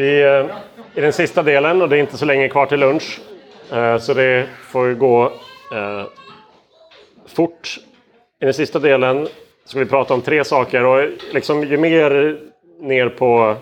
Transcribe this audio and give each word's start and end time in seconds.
Vi 0.00 0.22
är 0.22 0.54
i 0.94 1.00
den 1.00 1.12
sista 1.12 1.42
delen 1.42 1.82
och 1.82 1.88
det 1.88 1.96
är 1.96 2.00
inte 2.00 2.16
så 2.16 2.24
länge 2.24 2.48
kvar 2.48 2.66
till 2.66 2.80
lunch. 2.80 3.20
Eh, 3.72 3.98
så 3.98 4.14
det 4.14 4.46
får 4.62 4.94
gå 4.94 5.24
eh, 5.74 6.04
fort. 7.26 7.78
I 8.40 8.44
den 8.44 8.54
sista 8.54 8.78
delen 8.78 9.28
ska 9.64 9.78
vi 9.78 9.86
prata 9.86 10.14
om 10.14 10.22
tre 10.22 10.44
saker 10.44 10.84
och 10.84 11.08
liksom 11.32 11.64
ju 11.64 11.76
mer 11.76 12.38
ner 12.80 13.08
på 13.08 13.56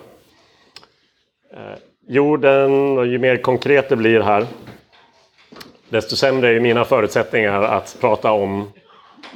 jorden 2.08 2.98
och 2.98 3.06
ju 3.06 3.18
mer 3.18 3.36
konkret 3.36 3.88
det 3.88 3.96
blir 3.96 4.20
här 4.20 4.46
desto 5.88 6.16
sämre 6.16 6.48
är 6.48 6.60
mina 6.60 6.84
förutsättningar 6.84 7.62
att 7.62 7.96
prata 8.00 8.32
om, 8.32 8.72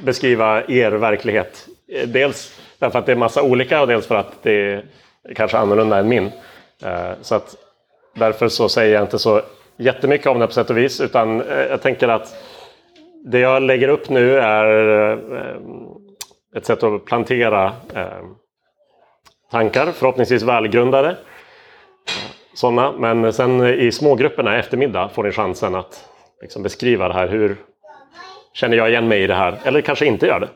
beskriva 0.03 0.63
er 0.67 0.91
verklighet. 0.91 1.67
Dels 2.05 2.61
därför 2.79 2.99
att 2.99 3.05
det 3.05 3.11
är 3.11 3.15
massa 3.15 3.43
olika 3.43 3.81
och 3.81 3.87
dels 3.87 4.07
för 4.07 4.15
att 4.15 4.43
det 4.43 4.51
är 4.51 4.85
kanske 5.35 5.57
annorlunda 5.57 5.97
än 5.97 6.07
min. 6.07 6.31
Eh, 6.83 7.11
så 7.21 7.35
att 7.35 7.55
därför 8.15 8.47
så 8.47 8.69
säger 8.69 8.93
jag 8.93 9.03
inte 9.03 9.19
så 9.19 9.41
jättemycket 9.77 10.27
om 10.27 10.39
det 10.39 10.47
på 10.47 10.53
sätt 10.53 10.69
och 10.69 10.77
vis 10.77 11.01
utan 11.01 11.41
eh, 11.41 11.57
jag 11.57 11.81
tänker 11.81 12.07
att 12.07 12.35
det 13.25 13.39
jag 13.39 13.61
lägger 13.61 13.87
upp 13.87 14.09
nu 14.09 14.37
är 14.39 14.89
eh, 15.11 15.17
ett 16.55 16.65
sätt 16.65 16.83
att 16.83 17.05
plantera 17.05 17.73
tankar, 19.51 19.91
förhoppningsvis 19.91 20.43
välgrundade 20.43 21.15
sådana. 22.53 22.91
Men 22.91 23.33
sen 23.33 23.65
i 23.65 23.91
smågrupperna 23.91 24.55
i 24.55 24.59
eftermiddag 24.59 25.09
får 25.09 25.23
ni 25.23 25.31
chansen 25.31 25.75
att 25.75 26.09
liksom 26.41 26.63
beskriva 26.63 27.07
det 27.07 27.13
här. 27.13 27.27
Hur 27.27 27.55
känner 28.53 28.77
jag 28.77 28.89
igen 28.89 29.07
mig 29.07 29.23
i 29.23 29.27
det 29.27 29.33
här? 29.33 29.59
Eller 29.63 29.81
kanske 29.81 30.05
inte 30.05 30.27
gör 30.27 30.39
det. 30.39 30.49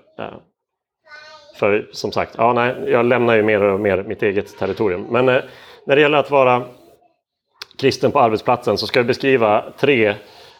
För 1.58 1.88
som 1.92 2.12
sagt, 2.12 2.36
ja, 2.38 2.54
nej, 2.54 2.76
jag 2.88 3.06
lämnar 3.06 3.36
ju 3.36 3.44
mer 3.44 3.64
och 3.64 3.80
mer 3.80 4.04
mitt 4.04 4.24
eget 4.24 4.58
territorium. 4.58 5.08
Men 5.10 5.30
eh, 5.30 5.42
när 5.88 5.96
det 5.96 6.02
gäller 6.02 6.18
att 6.18 6.32
vara 6.32 6.66
kristen 7.78 8.12
på 8.12 8.20
arbetsplatsen 8.20 8.78
så 8.78 8.88
ska 8.88 9.00
vi 9.00 9.06
beskriva 9.06 9.74
tre 9.78 10.08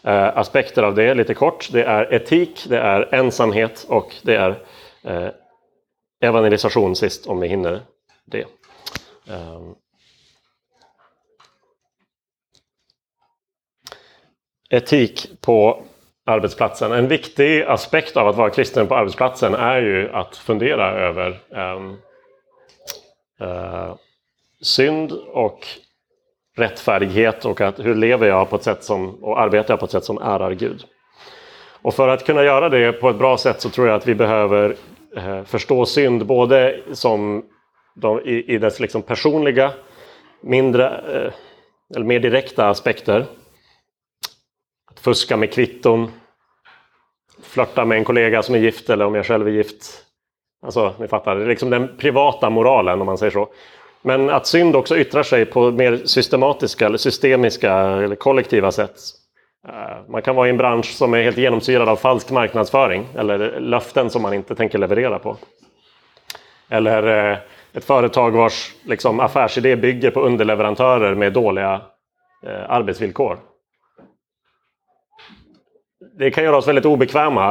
eh, 0.02 0.38
aspekter 0.38 0.82
av 0.82 0.94
det 0.94 1.14
lite 1.14 1.34
kort. 1.34 1.68
Det 1.72 1.84
är 1.84 2.14
etik, 2.14 2.66
det 2.68 2.78
är 2.78 3.14
ensamhet 3.14 3.86
och 3.88 4.14
det 4.22 4.36
är 4.36 4.62
eh, 5.02 5.28
evangelisation 6.20 6.96
sist 6.96 7.26
om 7.26 7.40
vi 7.40 7.48
hinner 7.48 7.80
det. 8.24 8.44
Um. 9.26 9.74
Etik 14.70 15.26
på 15.40 15.82
arbetsplatsen. 16.26 16.92
En 16.92 17.08
viktig 17.08 17.62
aspekt 17.62 18.16
av 18.16 18.28
att 18.28 18.36
vara 18.36 18.50
kristen 18.50 18.86
på 18.86 18.94
arbetsplatsen 18.94 19.54
är 19.54 19.82
ju 19.82 20.12
att 20.12 20.36
fundera 20.36 20.90
över 20.90 21.40
um, 21.50 21.98
uh, 23.42 23.94
synd 24.60 25.12
och 25.12 25.66
rättfärdighet 26.56 27.44
och 27.44 27.60
att 27.60 27.78
hur 27.78 27.94
lever 27.94 28.28
jag 28.28 28.50
på 28.50 28.56
ett 28.56 28.62
sätt 28.62 28.84
som, 28.84 29.24
och 29.24 29.40
arbetar 29.40 29.72
jag 29.72 29.80
på 29.80 29.84
ett 29.84 29.92
sätt 29.92 30.04
som 30.04 30.18
ärar 30.18 30.52
Gud. 30.52 30.84
Och 31.82 31.94
för 31.94 32.08
att 32.08 32.26
kunna 32.26 32.44
göra 32.44 32.68
det 32.68 32.92
på 32.92 33.10
ett 33.10 33.18
bra 33.18 33.38
sätt 33.38 33.60
så 33.60 33.70
tror 33.70 33.86
jag 33.86 33.96
att 33.96 34.06
vi 34.06 34.14
behöver 34.14 34.76
eh, 35.16 35.44
förstå 35.44 35.86
synd 35.86 36.26
både 36.26 36.80
som 36.92 37.44
de, 37.94 38.20
i, 38.20 38.54
i 38.54 38.58
dess 38.58 38.80
liksom 38.80 39.02
personliga, 39.02 39.72
mindre 40.40 40.86
eh, 40.86 41.32
eller 41.96 42.06
mer 42.06 42.20
direkta 42.20 42.68
aspekter. 42.68 43.26
Att 44.90 45.00
fuska 45.00 45.36
med 45.36 45.52
kvitton, 45.52 46.10
flörta 47.42 47.84
med 47.84 47.98
en 47.98 48.04
kollega 48.04 48.42
som 48.42 48.54
är 48.54 48.58
gift 48.58 48.90
eller 48.90 49.04
om 49.04 49.14
jag 49.14 49.26
själv 49.26 49.46
är 49.46 49.52
gift. 49.52 50.04
Alltså, 50.62 50.94
ni 50.98 51.08
fattar, 51.08 51.36
det 51.36 51.42
är 51.42 51.48
liksom 51.48 51.70
den 51.70 51.96
privata 51.96 52.50
moralen 52.50 53.00
om 53.00 53.06
man 53.06 53.18
säger 53.18 53.30
så. 53.30 53.48
Men 54.02 54.30
att 54.30 54.46
synd 54.46 54.76
också 54.76 54.98
yttrar 54.98 55.22
sig 55.22 55.44
på 55.44 55.70
mer 55.70 55.96
systematiska, 55.96 56.86
eller 56.86 56.98
systemiska 56.98 57.74
eller 57.74 58.16
kollektiva 58.16 58.72
sätt. 58.72 58.96
Eh, 59.68 60.10
man 60.10 60.22
kan 60.22 60.36
vara 60.36 60.46
i 60.46 60.50
en 60.50 60.56
bransch 60.56 60.86
som 60.86 61.14
är 61.14 61.22
helt 61.22 61.36
genomsyrad 61.38 61.88
av 61.88 61.96
falsk 61.96 62.30
marknadsföring 62.30 63.06
eller 63.14 63.60
löften 63.60 64.10
som 64.10 64.22
man 64.22 64.34
inte 64.34 64.54
tänker 64.54 64.78
leverera 64.78 65.18
på. 65.18 65.36
Eller 66.68 67.30
eh, 67.32 67.38
ett 67.72 67.84
företag 67.84 68.30
vars 68.30 68.74
liksom, 68.84 69.20
affärsidé 69.20 69.76
bygger 69.76 70.10
på 70.10 70.20
underleverantörer 70.20 71.14
med 71.14 71.32
dåliga 71.32 71.80
eh, 72.46 72.70
arbetsvillkor. 72.70 73.38
Det 76.18 76.30
kan 76.30 76.44
göra 76.44 76.56
oss 76.56 76.68
väldigt 76.68 76.84
obekväma 76.84 77.44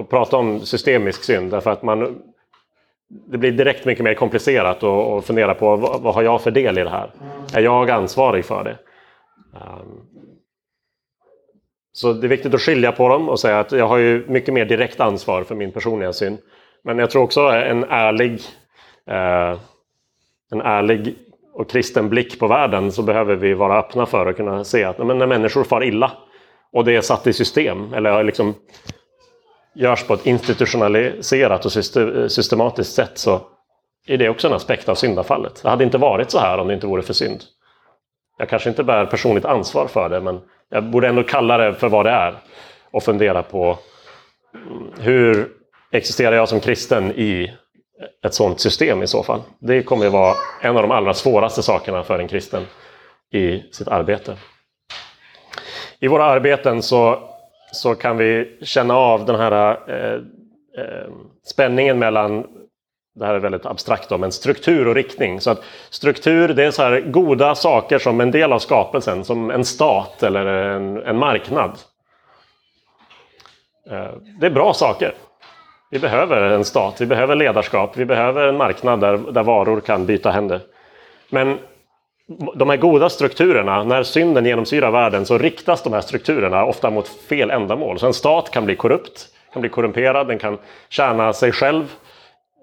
att 0.00 0.08
prata 0.08 0.36
om 0.36 0.60
systemisk 0.60 1.24
synd 1.24 1.50
därför 1.50 1.70
att 1.70 1.82
man, 1.82 2.22
det 3.10 3.38
blir 3.38 3.52
direkt 3.52 3.84
mycket 3.84 4.04
mer 4.04 4.14
komplicerat 4.14 4.82
att 4.82 5.24
fundera 5.24 5.54
på 5.54 5.76
vad, 5.76 6.00
vad, 6.00 6.14
har 6.14 6.22
jag 6.22 6.42
för 6.42 6.50
del 6.50 6.78
i 6.78 6.84
det 6.84 6.90
här? 6.90 7.10
Är 7.54 7.60
jag 7.60 7.90
ansvarig 7.90 8.44
för 8.44 8.64
det? 8.64 8.78
Um, 9.54 10.06
så 11.92 12.12
det 12.12 12.26
är 12.26 12.28
viktigt 12.28 12.54
att 12.54 12.60
skilja 12.60 12.92
på 12.92 13.08
dem 13.08 13.28
och 13.28 13.40
säga 13.40 13.60
att 13.60 13.72
jag 13.72 13.86
har 13.86 13.96
ju 13.96 14.24
mycket 14.28 14.54
mer 14.54 14.64
direkt 14.64 15.00
ansvar 15.00 15.42
för 15.42 15.54
min 15.54 15.72
personliga 15.72 16.12
syn. 16.12 16.38
Men 16.84 16.98
jag 16.98 17.10
tror 17.10 17.22
också 17.22 17.40
en 17.40 17.84
ärlig 17.84 18.40
eh, 19.06 19.58
en 20.52 20.60
ärlig 20.60 21.16
och 21.52 21.70
kristen 21.70 22.08
blick 22.08 22.38
på 22.38 22.46
världen 22.46 22.92
så 22.92 23.02
behöver 23.02 23.36
vi 23.36 23.54
vara 23.54 23.78
öppna 23.78 24.06
för 24.06 24.26
att 24.26 24.36
kunna 24.36 24.64
se 24.64 24.84
att 24.84 24.98
men 24.98 25.18
när 25.18 25.26
människor 25.26 25.64
far 25.64 25.84
illa 25.84 26.12
och 26.72 26.84
det 26.84 26.96
är 26.96 27.00
satt 27.00 27.26
i 27.26 27.32
system 27.32 27.94
eller 27.94 28.24
liksom 28.24 28.54
görs 29.74 30.04
på 30.04 30.14
ett 30.14 30.26
institutionaliserat 30.26 31.64
och 31.64 31.72
systematiskt 32.32 32.94
sätt 32.94 33.18
så 33.18 33.40
är 34.06 34.16
det 34.16 34.28
också 34.28 34.48
en 34.48 34.54
aspekt 34.54 34.88
av 34.88 34.94
syndafallet. 34.94 35.60
Det 35.62 35.68
hade 35.68 35.84
inte 35.84 35.98
varit 35.98 36.30
så 36.30 36.38
här 36.38 36.58
om 36.58 36.68
det 36.68 36.74
inte 36.74 36.86
vore 36.86 37.02
för 37.02 37.12
synd. 37.12 37.40
Jag 38.38 38.48
kanske 38.48 38.68
inte 38.68 38.84
bär 38.84 39.06
personligt 39.06 39.44
ansvar 39.44 39.86
för 39.86 40.08
det 40.08 40.20
men 40.20 40.40
jag 40.70 40.84
borde 40.84 41.08
ändå 41.08 41.22
kalla 41.22 41.58
det 41.58 41.74
för 41.74 41.88
vad 41.88 42.06
det 42.06 42.10
är 42.10 42.34
och 42.90 43.02
fundera 43.02 43.42
på 43.42 43.78
mm, 44.54 44.90
hur 45.00 45.48
existerar 45.92 46.36
jag 46.36 46.48
som 46.48 46.60
kristen 46.60 47.12
i 47.16 47.56
ett 48.24 48.34
sådant 48.34 48.60
system 48.60 49.02
i 49.02 49.06
så 49.06 49.22
fall. 49.22 49.42
Det 49.58 49.82
kommer 49.82 50.06
att 50.06 50.12
vara 50.12 50.34
en 50.62 50.76
av 50.76 50.82
de 50.82 50.90
allra 50.90 51.14
svåraste 51.14 51.62
sakerna 51.62 52.02
för 52.02 52.18
en 52.18 52.28
kristen 52.28 52.62
i 53.32 53.62
sitt 53.72 53.88
arbete. 53.88 54.36
I 56.00 56.08
våra 56.08 56.24
arbeten 56.24 56.82
så, 56.82 57.29
så 57.72 57.94
kan 57.94 58.16
vi 58.16 58.58
känna 58.62 58.94
av 58.94 59.26
den 59.26 59.36
här 59.36 59.78
eh, 59.88 60.14
eh, 60.84 61.10
spänningen 61.46 61.98
mellan 61.98 62.46
det 63.14 63.26
här 63.26 63.34
är 63.34 63.38
väldigt 63.38 63.66
abstrakt 63.66 64.08
då, 64.08 64.18
men 64.18 64.32
struktur 64.32 64.88
och 64.88 64.94
riktning. 64.94 65.40
Så 65.40 65.50
att 65.50 65.62
struktur 65.90 66.48
det 66.48 66.64
är 66.64 66.70
så 66.70 66.82
här 66.82 67.00
goda 67.00 67.54
saker 67.54 67.98
som 67.98 68.20
en 68.20 68.30
del 68.30 68.52
av 68.52 68.58
skapelsen, 68.58 69.24
som 69.24 69.50
en 69.50 69.64
stat 69.64 70.22
eller 70.22 70.46
en, 70.46 71.02
en 71.02 71.16
marknad. 71.16 71.70
Eh, 73.90 74.10
det 74.40 74.46
är 74.46 74.50
bra 74.50 74.74
saker. 74.74 75.14
Vi 75.90 75.98
behöver 75.98 76.40
en 76.40 76.64
stat, 76.64 77.00
vi 77.00 77.06
behöver 77.06 77.34
ledarskap, 77.34 77.96
vi 77.96 78.04
behöver 78.04 78.46
en 78.46 78.56
marknad 78.56 79.00
där, 79.00 79.16
där 79.16 79.42
varor 79.42 79.80
kan 79.80 80.06
byta 80.06 80.30
händer. 80.30 80.60
Men 81.30 81.58
de 82.54 82.70
här 82.70 82.76
goda 82.76 83.08
strukturerna, 83.08 83.84
när 83.84 84.02
synden 84.02 84.46
genomsyrar 84.46 84.90
världen 84.90 85.26
så 85.26 85.38
riktas 85.38 85.82
de 85.82 85.92
här 85.92 86.00
strukturerna 86.00 86.64
ofta 86.64 86.90
mot 86.90 87.08
fel 87.08 87.50
ändamål. 87.50 87.98
Så 87.98 88.06
en 88.06 88.14
stat 88.14 88.50
kan 88.50 88.64
bli 88.64 88.76
korrupt, 88.76 89.28
kan 89.52 89.60
bli 89.60 89.68
korrumperad, 89.68 90.28
den 90.28 90.38
kan 90.38 90.58
tjäna 90.88 91.32
sig 91.32 91.52
själv 91.52 91.84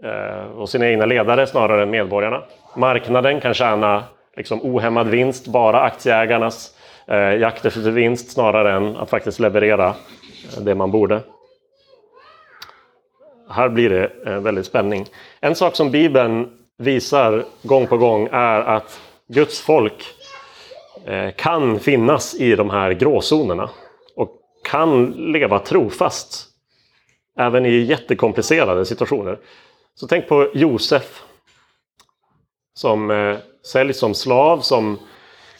eh, 0.03 0.51
och 0.57 0.69
sina 0.69 0.87
egna 0.87 1.05
ledare 1.05 1.47
snarare 1.47 1.83
än 1.83 1.89
medborgarna. 1.89 2.41
Marknaden 2.75 3.41
kan 3.41 3.53
tjäna 3.53 4.03
liksom, 4.37 4.59
ohämmad 4.63 5.07
vinst, 5.07 5.47
bara 5.47 5.81
aktieägarnas 5.81 6.75
eh, 7.07 7.35
jakt 7.35 7.65
efter 7.65 7.91
vinst 7.91 8.31
snarare 8.31 8.71
än 8.71 8.97
att 8.97 9.09
faktiskt 9.09 9.39
leverera 9.39 9.87
eh, 9.87 10.63
det 10.63 10.75
man 10.75 10.91
borde 10.91 11.21
här 13.49 13.69
blir 13.69 13.89
det 13.89 14.11
eh, 14.25 14.39
väldigt 14.39 14.65
spänning. 14.65 15.05
En 15.39 15.55
sak 15.55 15.75
som 15.75 15.91
Bibeln 15.91 16.49
visar 16.77 17.43
gång 17.63 17.87
på 17.87 17.97
gång 17.97 18.29
är 18.31 18.59
att 18.59 19.01
Guds 19.27 19.61
folk 19.61 20.05
eh, 21.05 21.31
kan 21.31 21.79
finnas 21.79 22.35
i 22.35 22.55
de 22.55 22.69
här 22.69 22.91
gråzonerna 22.91 23.69
och 24.15 24.31
kan 24.63 25.05
leva 25.11 25.59
trofast 25.59 26.47
även 27.39 27.65
i 27.65 27.77
jättekomplicerade 27.77 28.85
situationer. 28.85 29.39
Så 29.95 30.07
tänk 30.07 30.27
på 30.27 30.51
Josef 30.53 31.23
som 32.73 33.11
eh, 33.11 33.37
säljs 33.71 33.99
som 33.99 34.13
slav, 34.13 34.59
som 34.59 34.99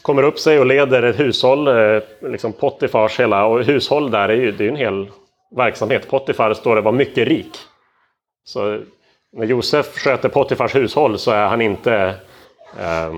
kommer 0.01 0.23
upp 0.23 0.39
sig 0.39 0.59
och 0.59 0.65
leder 0.65 1.03
ett 1.03 1.19
hushåll, 1.19 1.67
eh, 1.67 2.01
liksom 2.21 2.53
Pottifars 2.53 3.19
hela, 3.19 3.45
och 3.45 3.63
hushåll 3.63 4.11
där 4.11 4.29
är 4.29 4.35
ju 4.35 4.51
det 4.51 4.65
är 4.65 4.69
en 4.69 4.75
hel 4.75 5.11
verksamhet. 5.55 6.09
Pottifar 6.09 6.53
står 6.53 6.75
det 6.75 6.81
var 6.81 6.91
mycket 6.91 7.27
rik. 7.27 7.57
Så 8.43 8.79
när 9.33 9.45
Josef 9.45 9.97
sköter 9.97 10.29
Pottifars 10.29 10.75
hushåll 10.75 11.19
så 11.19 11.31
är 11.31 11.47
han 11.47 11.61
inte 11.61 12.15
eh, 12.79 13.13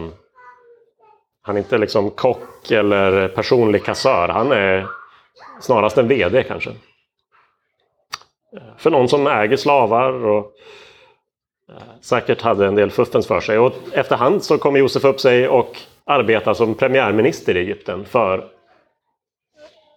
han 1.41 1.56
är 1.56 1.59
inte 1.59 1.77
liksom 1.77 2.09
kock 2.09 2.71
eller 2.71 3.27
personlig 3.27 3.83
kassör. 3.83 4.27
Han 4.27 4.51
är 4.51 4.88
snarast 5.62 5.97
en 5.97 6.07
VD 6.07 6.44
kanske. 6.44 6.71
För 8.77 8.91
någon 8.91 9.09
som 9.09 9.27
äger 9.27 9.57
slavar 9.57 10.25
och 10.25 10.51
eh, 11.69 11.75
säkert 12.01 12.41
hade 12.41 12.68
en 12.68 12.75
del 12.75 12.91
fuffens 12.91 13.27
för 13.27 13.39
sig. 13.39 13.59
Och 13.59 13.74
efterhand 13.91 14.44
så 14.44 14.57
kommer 14.57 14.80
Josef 14.80 15.03
upp 15.06 15.19
sig 15.19 15.47
och 15.47 15.77
arbetar 16.06 16.53
som 16.53 16.75
premiärminister 16.75 17.57
i 17.57 17.59
Egypten 17.59 18.06
för 18.06 18.47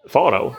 farao. 0.09 0.55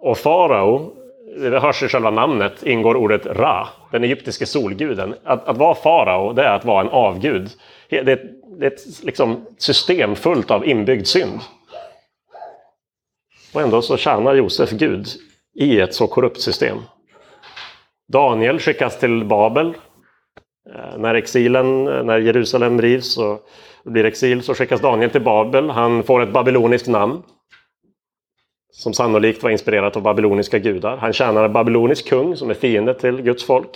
Och 0.00 0.18
farao, 0.18 0.92
det 1.36 1.60
hörs 1.60 1.82
i 1.82 1.88
själva 1.88 2.10
namnet, 2.10 2.62
ingår 2.62 2.96
ordet 2.96 3.26
Ra, 3.26 3.68
den 3.90 4.04
egyptiske 4.04 4.46
solguden. 4.46 5.14
Att, 5.24 5.48
att 5.48 5.56
vara 5.56 5.74
farao, 5.74 6.32
det 6.32 6.42
är 6.42 6.54
att 6.54 6.64
vara 6.64 6.80
en 6.80 6.88
avgud. 6.88 7.50
Det 7.88 7.98
är, 7.98 8.41
det 8.58 8.66
är 8.66 8.70
ett 8.70 9.02
liksom, 9.02 9.46
system 9.58 10.16
fullt 10.16 10.50
av 10.50 10.68
inbyggd 10.68 11.06
synd. 11.06 11.40
Och 13.54 13.60
ändå 13.60 13.82
så 13.82 13.96
tjänar 13.96 14.34
Josef 14.34 14.70
Gud 14.70 15.06
i 15.54 15.80
ett 15.80 15.94
så 15.94 16.06
korrupt 16.06 16.40
system. 16.40 16.78
Daniel 18.12 18.58
skickas 18.58 18.98
till 18.98 19.24
Babel. 19.24 19.74
Eh, 20.74 20.98
när 20.98 21.14
exilen, 21.14 21.88
eh, 21.88 22.04
när 22.04 22.18
Jerusalem 22.18 22.82
rivs 22.82 23.18
och 23.18 23.46
blir 23.84 24.04
exil 24.04 24.42
så 24.42 24.54
skickas 24.54 24.80
Daniel 24.80 25.10
till 25.10 25.22
Babel. 25.22 25.70
Han 25.70 26.02
får 26.02 26.22
ett 26.22 26.32
babyloniskt 26.32 26.88
namn. 26.88 27.22
Som 28.72 28.94
sannolikt 28.94 29.42
var 29.42 29.50
inspirerat 29.50 29.96
av 29.96 30.02
babyloniska 30.02 30.58
gudar. 30.58 30.96
Han 30.96 31.12
tjänar 31.12 31.44
en 31.44 31.52
babylonisk 31.52 32.08
kung 32.08 32.36
som 32.36 32.50
är 32.50 32.54
fiende 32.54 32.94
till 32.94 33.22
Guds 33.22 33.44
folk. 33.44 33.70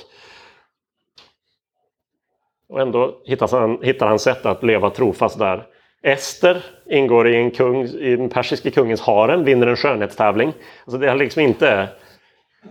Och 2.68 2.80
ändå 2.80 3.20
hittar 3.24 3.60
han, 3.60 3.78
hittar 3.82 4.06
han 4.06 4.18
sätt 4.18 4.46
att 4.46 4.62
leva 4.62 4.90
trofast 4.90 5.38
där. 5.38 5.66
Ester 6.02 6.62
ingår 6.90 7.28
i 7.28 7.36
en 7.36 7.50
kung, 7.50 7.84
i 7.84 8.16
den 8.16 8.28
persiske 8.28 8.70
kungens 8.70 9.00
harem, 9.00 9.44
vinner 9.44 9.66
en 9.66 9.76
skönhetstävling. 9.76 10.52
Alltså 10.84 10.98
det 10.98 11.10
är 11.10 11.14
liksom 11.14 11.42
inte 11.42 11.88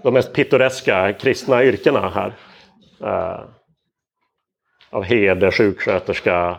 de 0.04 0.14
mest 0.14 0.34
pittoreska 0.34 1.14
kristna 1.14 1.64
yrkena 1.64 2.10
här. 2.10 2.34
Uh, 3.04 3.46
av 4.90 5.04
herde, 5.04 5.52
sjuksköterska, 5.52 6.50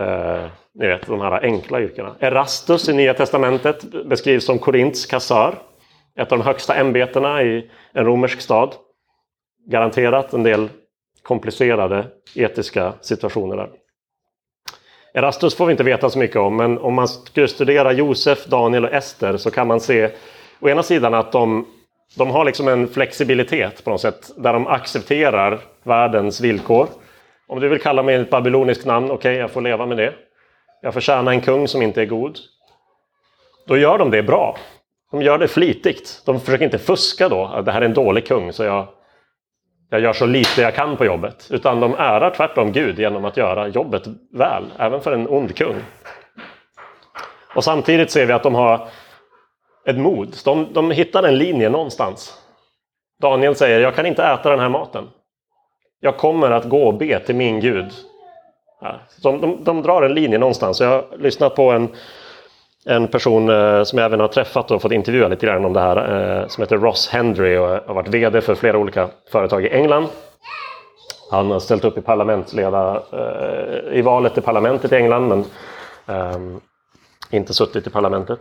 uh, 0.00 0.46
ni 0.74 0.86
vet 0.86 1.06
de 1.06 1.20
här 1.20 1.42
enkla 1.42 1.80
yrkena. 1.80 2.16
Erastus 2.20 2.88
i 2.88 2.92
Nya 2.92 3.14
Testamentet 3.14 3.84
beskrivs 4.04 4.44
som 4.44 4.58
Korints 4.58 5.06
kassör. 5.06 5.54
Ett 6.18 6.32
av 6.32 6.38
de 6.38 6.44
högsta 6.44 6.74
ämbetena 6.74 7.42
i 7.42 7.70
en 7.92 8.04
romersk 8.04 8.40
stad. 8.40 8.74
Garanterat 9.70 10.32
en 10.32 10.42
del 10.42 10.68
komplicerade 11.26 12.06
etiska 12.34 12.92
situationer 13.00 13.56
där. 13.56 13.68
Erastus 15.14 15.54
får 15.54 15.66
vi 15.66 15.70
inte 15.70 15.84
veta 15.84 16.10
så 16.10 16.18
mycket 16.18 16.36
om, 16.36 16.56
men 16.56 16.78
om 16.78 16.94
man 16.94 17.08
skulle 17.08 17.48
studera 17.48 17.92
Josef, 17.92 18.46
Daniel 18.46 18.84
och 18.84 18.92
Ester 18.92 19.36
så 19.36 19.50
kan 19.50 19.66
man 19.66 19.80
se 19.80 20.10
å 20.60 20.68
ena 20.68 20.82
sidan 20.82 21.14
att 21.14 21.32
de, 21.32 21.66
de 22.16 22.30
har 22.30 22.44
liksom 22.44 22.68
en 22.68 22.88
flexibilitet 22.88 23.84
på 23.84 23.90
något 23.90 24.00
sätt, 24.00 24.30
där 24.36 24.52
de 24.52 24.66
accepterar 24.66 25.60
världens 25.82 26.40
villkor. 26.40 26.88
Om 27.48 27.60
du 27.60 27.68
vill 27.68 27.80
kalla 27.80 28.02
mig 28.02 28.14
ett 28.14 28.30
babyloniskt 28.30 28.86
namn, 28.86 29.06
okej, 29.06 29.14
okay, 29.14 29.34
jag 29.34 29.50
får 29.50 29.60
leva 29.60 29.86
med 29.86 29.96
det. 29.96 30.14
Jag 30.82 30.94
förtjänar 30.94 31.32
en 31.32 31.40
kung 31.40 31.68
som 31.68 31.82
inte 31.82 32.02
är 32.02 32.06
god. 32.06 32.38
Då 33.66 33.76
gör 33.76 33.98
de 33.98 34.10
det 34.10 34.22
bra. 34.22 34.56
De 35.10 35.22
gör 35.22 35.38
det 35.38 35.48
flitigt. 35.48 36.22
De 36.26 36.40
försöker 36.40 36.64
inte 36.64 36.78
fuska 36.78 37.28
då, 37.28 37.44
att 37.44 37.64
det 37.64 37.72
här 37.72 37.80
är 37.80 37.84
en 37.84 37.94
dålig 37.94 38.26
kung 38.26 38.52
så 38.52 38.64
jag 38.64 38.88
jag 39.88 40.00
gör 40.00 40.12
så 40.12 40.26
lite 40.26 40.62
jag 40.62 40.74
kan 40.74 40.96
på 40.96 41.04
jobbet. 41.04 41.48
Utan 41.50 41.80
de 41.80 41.94
ärar 41.94 42.30
tvärtom 42.30 42.72
Gud 42.72 42.98
genom 42.98 43.24
att 43.24 43.36
göra 43.36 43.68
jobbet 43.68 44.02
väl, 44.32 44.64
även 44.78 45.00
för 45.00 45.12
en 45.12 45.28
ond 45.28 45.56
kung. 45.56 45.76
Och 47.54 47.64
samtidigt 47.64 48.10
ser 48.10 48.26
vi 48.26 48.32
att 48.32 48.42
de 48.42 48.54
har 48.54 48.88
ett 49.86 49.98
mod. 49.98 50.36
De, 50.44 50.72
de 50.72 50.90
hittar 50.90 51.22
en 51.22 51.38
linje 51.38 51.68
någonstans. 51.68 52.34
Daniel 53.22 53.54
säger, 53.54 53.80
jag 53.80 53.94
kan 53.94 54.06
inte 54.06 54.24
äta 54.24 54.50
den 54.50 54.60
här 54.60 54.68
maten. 54.68 55.04
Jag 56.00 56.16
kommer 56.16 56.50
att 56.50 56.64
gå 56.64 56.86
och 56.86 56.94
be 56.94 57.20
till 57.20 57.34
min 57.34 57.60
Gud. 57.60 57.92
De, 59.22 59.40
de, 59.40 59.64
de 59.64 59.82
drar 59.82 60.02
en 60.02 60.14
linje 60.14 60.38
någonstans. 60.38 60.80
Jag 60.80 60.88
har 60.88 61.04
lyssnat 61.18 61.54
på 61.54 61.70
en 61.70 61.88
en 62.88 63.08
person 63.08 63.48
eh, 63.48 63.82
som 63.82 63.98
jag 63.98 64.06
även 64.06 64.20
har 64.20 64.28
träffat 64.28 64.70
och 64.70 64.82
fått 64.82 64.92
intervjua 64.92 65.28
lite 65.28 65.46
grann 65.46 65.64
om 65.64 65.72
det 65.72 65.80
här 65.80 65.96
eh, 65.96 66.48
som 66.48 66.62
heter 66.62 66.76
Ross 66.76 67.08
Hendry 67.08 67.56
och 67.56 67.68
har 67.68 67.94
varit 67.94 68.08
VD 68.08 68.40
för 68.40 68.54
flera 68.54 68.78
olika 68.78 69.08
företag 69.32 69.64
i 69.64 69.68
England. 69.68 70.08
Han 71.30 71.50
har 71.50 71.60
ställt 71.60 71.84
upp 71.84 71.98
i 71.98 72.02
parlamentsleda 72.02 73.02
eh, 73.12 73.98
i 73.98 74.02
valet 74.02 74.34
till 74.34 74.42
parlamentet 74.42 74.92
i 74.92 74.96
England 74.96 75.28
men 75.28 75.44
ehm, 76.06 76.60
inte 77.30 77.54
suttit 77.54 77.86
i 77.86 77.90
parlamentet. 77.90 78.38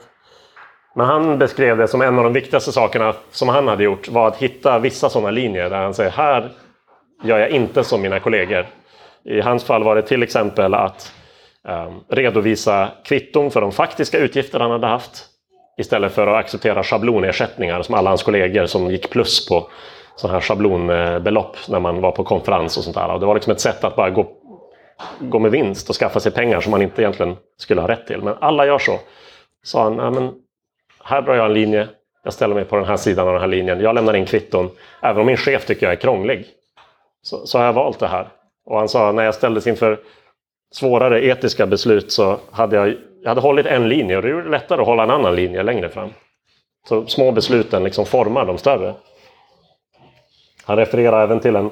Men 0.96 1.06
han 1.06 1.38
beskrev 1.38 1.78
det 1.78 1.88
som 1.88 2.02
en 2.02 2.18
av 2.18 2.24
de 2.24 2.34
viktigaste 2.34 2.72
sakerna 2.72 3.14
som 3.32 3.50
han 3.50 3.68
hade 3.68 3.84
gjort 3.84 4.10
var 4.10 4.28
att 4.28 4.38
hitta 4.38 4.80
vissa 4.80 5.10
sådana 5.10 5.32
linjer 5.32 5.70
där 5.70 5.78
han 5.78 5.94
säger 5.94 6.12
här 6.12 6.50
gör 7.24 7.40
jag 7.40 7.50
inte 7.50 7.84
som 7.84 8.02
mina 8.02 8.20
kollegor. 8.20 8.66
I 9.24 9.42
hans 9.42 9.64
fall 9.64 9.84
var 9.84 9.96
det 9.96 10.02
till 10.02 10.24
exempel 10.24 10.74
att 10.74 11.14
Ehm, 11.68 12.00
redovisa 12.08 12.92
kvitton 13.04 13.52
för 13.52 13.62
de 13.62 13.72
faktiska 13.72 14.18
utgifter 14.18 14.60
han 14.60 14.72
hade 14.72 14.88
haft 14.88 15.26
istället 15.78 16.14
för 16.14 16.28
att 16.28 16.36
acceptera 16.36 16.84
schablonersättningar 16.84 17.82
som 17.82 17.96
alla 17.96 18.10
hans 18.10 18.24
kollegor 18.24 18.66
som 18.66 18.92
gick 18.92 19.10
plus 19.10 19.48
på 19.48 19.70
sådana 20.16 20.34
här 20.34 20.42
schablonbelopp 20.42 21.58
när 21.70 21.80
man 21.80 22.02
var 22.02 22.12
på 22.12 22.24
konferens 22.24 22.78
och 22.78 22.84
sånt 22.84 22.96
där. 22.96 23.14
Och 23.14 23.20
det 23.20 23.26
var 23.26 23.34
liksom 23.34 23.52
ett 23.52 23.60
sätt 23.60 23.84
att 23.84 23.96
bara 23.96 24.10
gå, 24.10 24.28
gå 25.20 25.40
med 25.40 25.52
vinst 25.52 25.90
och 25.90 25.96
skaffa 25.96 26.20
sig 26.20 26.32
pengar 26.32 26.62
som 26.62 26.72
man 26.72 26.82
inte 26.82 27.02
egentligen 27.02 27.36
skulle 27.58 27.82
ha 27.82 27.88
rätt 27.88 28.08
till. 28.08 28.22
Men 28.22 28.36
alla 28.40 28.66
gör 28.66 28.80
så. 28.80 29.00
Sa 29.64 29.84
han, 29.84 30.14
men 30.14 30.34
här 31.04 31.22
drar 31.22 31.36
jag 31.36 31.46
en 31.46 31.54
linje, 31.54 31.88
jag 32.24 32.34
ställer 32.34 32.56
mig 32.56 32.66
på 32.66 32.76
den 32.76 32.86
här 32.86 32.98
sidan 32.98 33.28
av 33.28 33.34
den 33.34 33.42
här 33.42 33.48
linjen, 33.48 33.80
jag 33.80 33.96
lämnar 33.96 34.16
in 34.16 34.26
kvitton. 34.26 34.70
Även 35.02 35.22
om 35.22 35.28
min 35.28 35.38
chef 35.38 35.66
tycker 35.66 35.86
jag 35.86 35.94
är 35.94 36.00
krånglig 36.00 36.46
så, 37.22 37.48
så 37.48 37.58
har 37.58 37.66
jag 37.66 37.74
valt 37.74 38.00
det 38.00 38.08
här. 38.08 38.28
Och 38.66 38.78
han 38.78 38.90
sa, 38.90 39.12
när 39.12 39.24
jag 39.24 39.36
ställdes 39.36 39.68
inför 39.68 40.00
svårare 40.76 41.26
etiska 41.26 41.66
beslut 41.66 42.12
så 42.12 42.38
hade 42.52 42.76
jag, 42.76 42.96
jag 43.22 43.30
hade 43.30 43.42
hållit 43.42 43.66
en 43.66 43.90
linje 43.90 44.16
och 44.16 44.22
det 44.22 44.30
är 44.30 44.44
lättare 44.44 44.82
att 44.82 44.88
hålla 44.88 45.04
en 45.04 45.12
annan 45.12 45.36
linje 45.36 45.64
längre 45.64 45.90
fram. 45.90 46.10
Så 46.88 47.06
små 47.06 47.32
besluten 47.32 47.84
liksom 47.84 48.06
formar 48.06 48.46
de 48.46 48.58
större. 48.58 48.94
Han 50.66 50.78
refererar 50.78 51.24
även 51.24 51.40
till 51.40 51.56
en, 51.56 51.72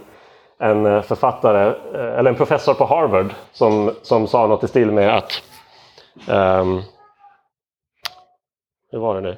en 0.59 0.85
eh, 0.85 1.01
författare, 1.01 1.67
eh, 1.67 2.19
eller 2.19 2.29
en 2.29 2.35
professor 2.35 2.73
på 2.73 2.85
Harvard 2.85 3.33
som, 3.51 3.91
som 4.01 4.27
sa 4.27 4.47
något 4.47 4.63
i 4.63 4.67
stil 4.67 4.91
med 4.91 5.17
att 5.17 5.43
um, 6.29 6.81
hur 8.91 8.99
var 8.99 9.15
det 9.15 9.21
nu? 9.21 9.37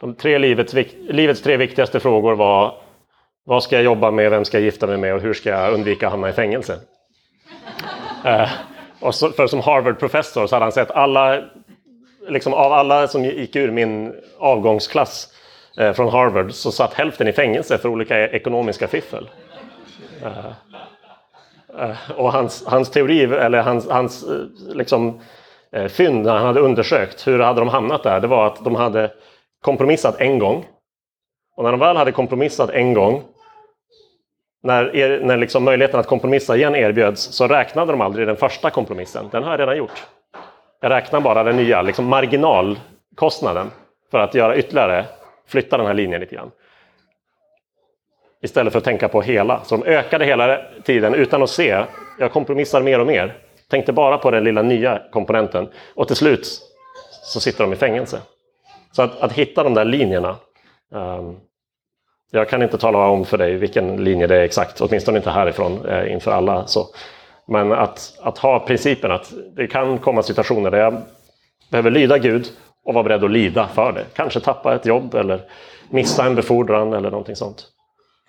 De 0.00 0.14
tre 0.14 0.38
livets, 0.38 0.74
livets 1.08 1.42
tre 1.42 1.56
viktigaste 1.56 2.00
frågor 2.00 2.34
var 2.34 2.74
vad 3.44 3.62
ska 3.62 3.76
jag 3.76 3.84
jobba 3.84 4.10
med, 4.10 4.30
vem 4.30 4.44
ska 4.44 4.56
jag 4.58 4.64
gifta 4.64 4.86
mig 4.86 4.96
med 4.96 5.14
och 5.14 5.20
hur 5.20 5.34
ska 5.34 5.50
jag 5.50 5.74
undvika 5.74 6.06
att 6.06 6.12
hamna 6.12 6.28
i 6.28 6.32
fängelse? 6.32 6.80
Eh, 8.26 8.48
och 9.00 9.14
så, 9.14 9.30
för 9.30 9.46
som 9.46 9.60
Harvard-professor 9.60 10.46
så 10.46 10.56
hade 10.56 10.64
han 10.64 10.72
sett 10.72 10.90
alla, 10.90 11.42
liksom 12.28 12.54
av 12.54 12.72
alla 12.72 13.08
som 13.08 13.24
gick 13.24 13.56
ur 13.56 13.70
min 13.70 14.14
avgångsklass 14.38 15.28
eh, 15.78 15.92
från 15.92 16.08
Harvard 16.08 16.52
så 16.52 16.72
satt 16.72 16.94
hälften 16.94 17.28
i 17.28 17.32
fängelse 17.32 17.78
för 17.78 17.88
olika 17.88 18.28
ekonomiska 18.28 18.88
fiffel. 18.88 19.30
Eh, 20.22 20.46
eh 21.80 22.10
och 22.16 22.32
hans, 22.32 22.66
hans 22.66 22.90
teori, 22.90 23.22
eller 23.22 23.62
hans, 23.62 23.88
hans 23.88 24.24
eh, 24.24 24.76
liksom, 24.76 25.20
eh, 25.72 25.86
fynd 25.86 26.24
när 26.24 26.36
han 26.36 26.46
hade 26.46 26.60
undersökt 26.60 27.26
hur 27.26 27.38
hade 27.38 27.60
de 27.60 27.68
hamnat 27.68 28.02
där, 28.02 28.20
det 28.20 28.26
var 28.26 28.46
att 28.46 28.64
de 28.64 28.74
hade 28.74 29.10
kompromissat 29.62 30.20
en 30.20 30.38
gång. 30.38 30.66
Och 31.56 31.64
när 31.64 31.70
de 31.70 31.80
väl 31.80 31.96
hade 31.96 32.12
kompromissat 32.12 32.70
en 32.70 32.94
gång 32.94 33.22
när, 34.66 34.96
er, 34.96 35.20
när 35.20 35.36
liksom 35.36 35.64
möjligheten 35.64 36.00
att 36.00 36.06
kompromissa 36.06 36.56
igen 36.56 36.74
erbjöds 36.74 37.22
så 37.22 37.48
räknade 37.48 37.92
de 37.92 38.00
aldrig 38.00 38.26
den 38.26 38.36
första 38.36 38.70
kompromissen. 38.70 39.28
Den 39.32 39.42
har 39.42 39.50
jag 39.50 39.60
redan 39.60 39.76
gjort. 39.76 40.06
Jag 40.80 40.90
räknar 40.90 41.20
bara 41.20 41.42
den 41.42 41.56
nya, 41.56 41.82
liksom 41.82 42.04
marginalkostnaden 42.06 43.70
för 44.10 44.18
att 44.18 44.34
göra 44.34 44.56
ytterligare, 44.56 45.04
flytta 45.48 45.76
den 45.76 45.86
här 45.86 45.94
linjen 45.94 46.20
lite 46.20 46.34
grann. 46.34 46.50
Istället 48.42 48.72
för 48.72 48.78
att 48.78 48.84
tänka 48.84 49.08
på 49.08 49.22
hela. 49.22 49.64
Så 49.64 49.76
de 49.76 49.86
ökade 49.86 50.24
hela 50.24 50.60
tiden 50.84 51.14
utan 51.14 51.42
att 51.42 51.50
se. 51.50 51.84
Jag 52.18 52.32
kompromissar 52.32 52.82
mer 52.82 53.00
och 53.00 53.06
mer. 53.06 53.34
Tänkte 53.70 53.92
bara 53.92 54.18
på 54.18 54.30
den 54.30 54.44
lilla 54.44 54.62
nya 54.62 55.02
komponenten. 55.10 55.68
Och 55.94 56.06
till 56.06 56.16
slut 56.16 56.60
så 57.22 57.40
sitter 57.40 57.64
de 57.64 57.72
i 57.72 57.76
fängelse. 57.76 58.20
Så 58.92 59.02
att, 59.02 59.20
att 59.20 59.32
hitta 59.32 59.62
de 59.62 59.74
där 59.74 59.84
linjerna 59.84 60.36
um, 60.90 61.40
jag 62.30 62.48
kan 62.48 62.62
inte 62.62 62.78
tala 62.78 62.98
om 62.98 63.24
för 63.24 63.38
dig 63.38 63.56
vilken 63.56 64.04
linje 64.04 64.26
det 64.26 64.36
är 64.36 64.40
exakt, 64.40 64.80
åtminstone 64.80 65.18
inte 65.18 65.30
härifrån 65.30 65.86
eh, 65.86 66.12
inför 66.12 66.30
alla. 66.30 66.66
Så. 66.66 66.86
Men 67.48 67.72
att, 67.72 68.18
att 68.20 68.38
ha 68.38 68.60
principen 68.60 69.10
att 69.10 69.32
det 69.56 69.66
kan 69.66 69.98
komma 69.98 70.22
situationer 70.22 70.70
där 70.70 70.78
jag 70.78 71.02
behöver 71.70 71.90
lyda 71.90 72.18
Gud 72.18 72.46
och 72.84 72.94
vara 72.94 73.04
beredd 73.04 73.24
att 73.24 73.30
lida 73.30 73.68
för 73.74 73.92
det. 73.92 74.04
Kanske 74.14 74.40
tappa 74.40 74.74
ett 74.74 74.86
jobb 74.86 75.14
eller 75.14 75.40
missa 75.90 76.26
en 76.26 76.34
befordran 76.34 76.92
eller 76.92 77.10
någonting 77.10 77.36
sånt. 77.36 77.66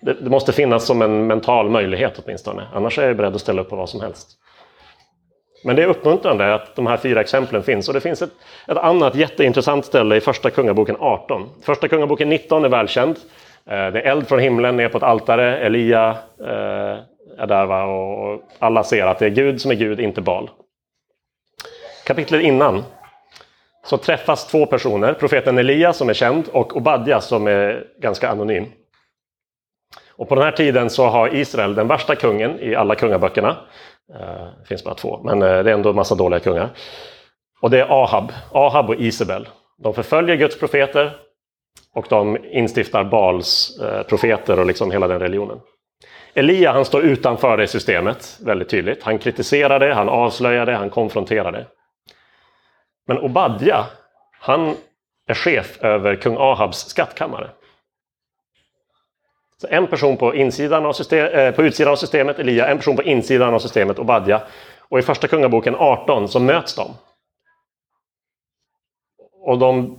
Det, 0.00 0.12
det 0.12 0.30
måste 0.30 0.52
finnas 0.52 0.84
som 0.84 1.02
en 1.02 1.26
mental 1.26 1.70
möjlighet 1.70 2.20
åtminstone. 2.24 2.68
Annars 2.74 2.98
är 2.98 3.06
jag 3.06 3.16
beredd 3.16 3.34
att 3.34 3.40
ställa 3.40 3.62
upp 3.62 3.70
på 3.70 3.76
vad 3.76 3.88
som 3.88 4.00
helst. 4.00 4.28
Men 5.64 5.76
det 5.76 5.82
är 5.82 5.86
uppmuntrande 5.86 6.54
att 6.54 6.76
de 6.76 6.86
här 6.86 6.96
fyra 6.96 7.20
exemplen 7.20 7.62
finns. 7.62 7.88
Och 7.88 7.94
det 7.94 8.00
finns 8.00 8.22
ett, 8.22 8.32
ett 8.68 8.76
annat 8.76 9.14
jätteintressant 9.14 9.84
ställe 9.84 10.16
i 10.16 10.20
Första 10.20 10.50
Kungaboken 10.50 10.96
18. 11.00 11.48
Första 11.62 11.88
Kungaboken 11.88 12.28
19 12.28 12.64
är 12.64 12.68
välkänd. 12.68 13.16
Eh, 13.68 13.92
det 13.92 14.00
är 14.00 14.10
eld 14.10 14.28
från 14.28 14.38
himlen 14.38 14.76
ner 14.76 14.88
på 14.88 14.96
ett 14.96 15.04
altare. 15.04 15.58
Elia 15.58 16.10
eh, 16.40 16.98
är 17.38 17.46
där 17.46 17.66
va? 17.66 17.84
och 17.84 18.42
alla 18.58 18.84
ser 18.84 19.06
att 19.06 19.18
det 19.18 19.26
är 19.26 19.30
Gud 19.30 19.60
som 19.60 19.70
är 19.70 19.74
Gud, 19.74 20.00
inte 20.00 20.20
Bal. 20.20 20.50
kapitlet 22.06 22.42
innan 22.42 22.84
så 23.84 23.96
träffas 23.96 24.46
två 24.46 24.66
personer, 24.66 25.14
profeten 25.14 25.58
Elia 25.58 25.92
som 25.92 26.08
är 26.08 26.14
känd 26.14 26.48
och 26.48 26.76
Obadja 26.76 27.20
som 27.20 27.46
är 27.46 27.86
ganska 27.98 28.28
anonym. 28.28 28.66
Och 30.16 30.28
på 30.28 30.34
den 30.34 30.44
här 30.44 30.52
tiden 30.52 30.90
så 30.90 31.06
har 31.06 31.34
Israel 31.34 31.74
den 31.74 31.88
värsta 31.88 32.14
kungen 32.14 32.60
i 32.60 32.74
alla 32.74 32.94
kungaböckerna. 32.94 33.56
Det 34.58 34.68
finns 34.68 34.84
bara 34.84 34.94
två, 34.94 35.20
men 35.24 35.38
det 35.38 35.48
är 35.48 35.66
ändå 35.66 35.90
en 35.90 35.96
massa 35.96 36.14
dåliga 36.14 36.40
kungar. 36.40 36.68
Och 37.60 37.70
det 37.70 37.80
är 37.80 38.02
Ahab, 38.02 38.32
Ahab 38.52 38.90
och 38.90 38.96
Isabel. 39.00 39.48
De 39.78 39.94
förföljer 39.94 40.36
Guds 40.36 40.58
profeter 40.58 41.16
och 41.92 42.06
de 42.08 42.38
instiftar 42.44 43.04
Bals 43.04 43.78
eh, 43.80 44.02
profeter 44.02 44.58
och 44.58 44.66
liksom 44.66 44.90
hela 44.90 45.08
den 45.08 45.20
religionen. 45.20 45.60
Elia 46.34 46.72
han 46.72 46.84
står 46.84 47.02
utanför 47.02 47.56
det 47.56 47.66
systemet 47.66 48.38
väldigt 48.44 48.68
tydligt. 48.68 49.02
Han 49.02 49.18
kritiserar 49.18 49.78
det, 49.78 49.94
han 49.94 50.08
avslöjar 50.08 50.66
det, 50.66 50.76
han 50.76 50.90
konfronterar 50.90 51.52
det. 51.52 51.66
Men 53.06 53.18
Obadja, 53.18 53.86
han 54.40 54.76
är 55.26 55.34
chef 55.34 55.78
över 55.82 56.16
kung 56.16 56.36
Ahabs 56.38 56.88
skattkammare. 56.88 57.50
Så 59.60 59.66
en 59.70 59.86
person 59.86 60.16
på, 60.16 60.34
insidan 60.34 60.86
av 60.86 60.92
system, 60.92 61.26
eh, 61.26 61.54
på 61.54 61.62
utsidan 61.62 61.92
av 61.92 61.96
systemet, 61.96 62.38
Elia, 62.38 62.66
en 62.66 62.76
person 62.76 62.96
på 62.96 63.02
insidan 63.02 63.54
av 63.54 63.58
systemet, 63.58 63.98
Obadja. 63.98 64.42
Och 64.88 64.98
i 64.98 65.02
första 65.02 65.28
kungaboken 65.28 65.74
18 65.78 66.28
så 66.28 66.40
möts 66.40 66.74
de. 66.74 66.90
Och 69.40 69.58
de 69.58 69.96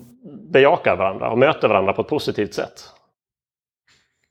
bejakar 0.51 0.95
varandra 0.95 1.29
och 1.31 1.37
möter 1.37 1.67
varandra 1.67 1.93
på 1.93 2.01
ett 2.01 2.07
positivt 2.07 2.53
sätt. 2.53 2.83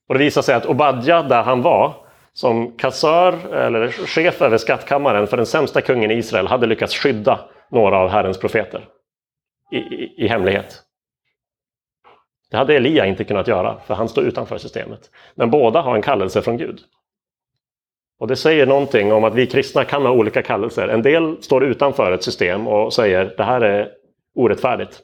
Och 0.08 0.14
det 0.14 0.20
visar 0.20 0.42
sig 0.42 0.54
att 0.54 0.66
Obadja, 0.66 1.22
där 1.22 1.42
han 1.42 1.62
var, 1.62 1.94
som 2.32 2.76
kassör 2.76 3.54
eller 3.54 3.88
chef 3.88 4.42
över 4.42 4.58
skattkammaren 4.58 5.26
för 5.26 5.37
den 5.37 5.46
sämsta 5.46 5.80
kungen 5.80 6.10
i 6.10 6.14
Israel, 6.14 6.46
hade 6.46 6.66
lyckats 6.66 6.94
skydda 6.94 7.40
några 7.70 7.98
av 7.98 8.08
Herrens 8.08 8.38
profeter 8.38 8.88
i, 9.70 9.76
i, 9.76 10.14
i 10.25 10.28
hemlighet. 10.28 10.82
Det 12.50 12.56
hade 12.56 12.76
Elia 12.76 13.06
inte 13.06 13.25
kunnat 13.25 13.48
göra, 13.48 13.80
för 13.87 13.94
han 13.94 14.08
står 14.08 14.25
utanför 14.25 14.58
systemet. 14.58 15.10
Men 15.34 15.50
båda 15.50 15.80
har 15.80 15.94
en 15.94 16.02
kallelse 16.02 16.42
från 16.42 16.56
Gud. 16.56 16.80
Och 18.18 18.28
det 18.28 18.37
säger 18.37 18.66
någonting 18.66 19.12
om 19.12 19.25
att 19.25 19.34
vi 19.34 19.46
kristna 19.46 19.84
kan 19.84 20.02
ha 20.02 20.12
olika 20.12 20.42
kallelser. 20.42 20.88
En 20.88 21.02
del 21.02 21.42
står 21.42 21.64
utanför 21.64 22.12
ett 22.12 22.25
system 22.25 22.68
och 22.68 22.92
säger 22.92 23.34
det 23.37 23.44
här 23.44 23.60
är 23.60 23.90
orättfärdigt. 24.34 25.02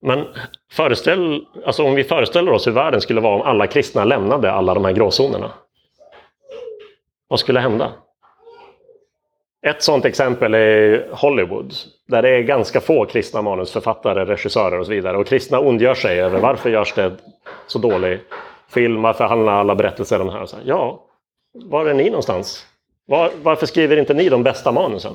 Men 0.00 0.26
föreställ, 0.72 1.46
alltså 1.66 1.84
om 1.84 1.94
vi 1.94 2.04
föreställer 2.04 2.52
oss 2.52 2.66
hur 2.66 2.72
världen 2.72 3.00
skulle 3.00 3.20
vara 3.20 3.34
om 3.34 3.42
alla 3.42 3.66
kristna 3.66 4.04
lämnade 4.04 4.52
alla 4.52 4.74
de 4.74 4.84
här 4.84 4.92
gråzonerna. 4.92 5.50
Vad 7.28 7.40
skulle 7.40 7.60
hända? 7.60 7.92
Ett 9.66 9.82
sådant 9.82 10.04
exempel 10.04 10.54
är 10.54 11.08
Hollywood, 11.12 11.74
där 12.08 12.22
det 12.22 12.28
är 12.28 12.42
ganska 12.42 12.80
få 12.80 13.06
kristna 13.06 13.42
manusförfattare, 13.42 14.24
regissörer 14.24 14.78
och 14.78 14.86
så 14.86 14.92
vidare. 14.92 15.16
Och 15.16 15.26
kristna 15.26 15.60
ondgör 15.60 15.94
sig 15.94 16.20
över 16.20 16.40
varför 16.40 16.70
görs 16.70 16.94
det 16.94 17.12
så 17.66 17.78
dålig 17.78 18.20
film, 18.68 19.02
varför 19.02 19.24
handlar 19.24 19.52
alla 19.52 19.74
berättelser 19.74 20.20
om 20.20 20.26
det 20.26 20.32
här? 20.32 20.46
Så 20.46 20.56
här, 20.56 20.64
Ja, 20.66 21.04
var 21.52 21.86
är 21.86 21.94
ni 21.94 22.10
någonstans? 22.10 22.66
Var, 23.06 23.30
varför 23.42 23.66
skriver 23.66 23.96
inte 23.96 24.14
ni 24.14 24.28
de 24.28 24.42
bästa 24.42 24.72
manusen? 24.72 25.12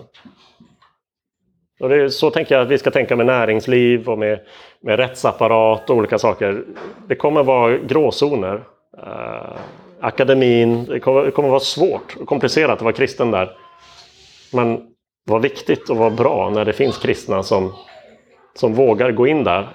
Och 1.80 1.90
det 1.90 1.96
är, 1.96 2.10
så 2.10 2.30
tänker 2.30 2.56
jag 2.56 2.62
att 2.62 2.72
vi 2.72 2.78
ska 2.78 2.92
tänka 2.92 3.16
med 3.16 3.26
näringsliv 3.26 4.10
och 4.10 4.20
med, 4.20 4.40
med 4.82 5.00
rättsapparat 5.00 5.90
och 5.90 5.96
olika 5.96 6.20
saker. 6.20 6.64
Det 7.08 7.16
kommer 7.16 7.44
vara 7.44 7.78
gråzoner. 7.78 8.64
Eh, 8.98 9.58
akademin, 10.00 10.86
det 10.86 11.00
kommer, 11.00 11.24
det 11.24 11.32
kommer 11.32 11.50
vara 11.50 11.60
svårt 11.60 12.16
och 12.20 12.28
komplicerat 12.28 12.72
att 12.72 12.82
vara 12.82 12.94
kristen 12.94 13.32
där. 13.32 13.58
Men 14.54 14.88
vad 15.26 15.42
viktigt 15.42 15.90
och 15.90 15.98
vad 15.98 16.16
bra 16.16 16.50
när 16.50 16.66
det 16.66 16.74
finns 16.74 16.98
kristna 16.98 17.44
som, 17.44 17.74
som 18.54 18.74
vågar 18.74 19.12
gå 19.12 19.28
in 19.28 19.44
där 19.44 19.68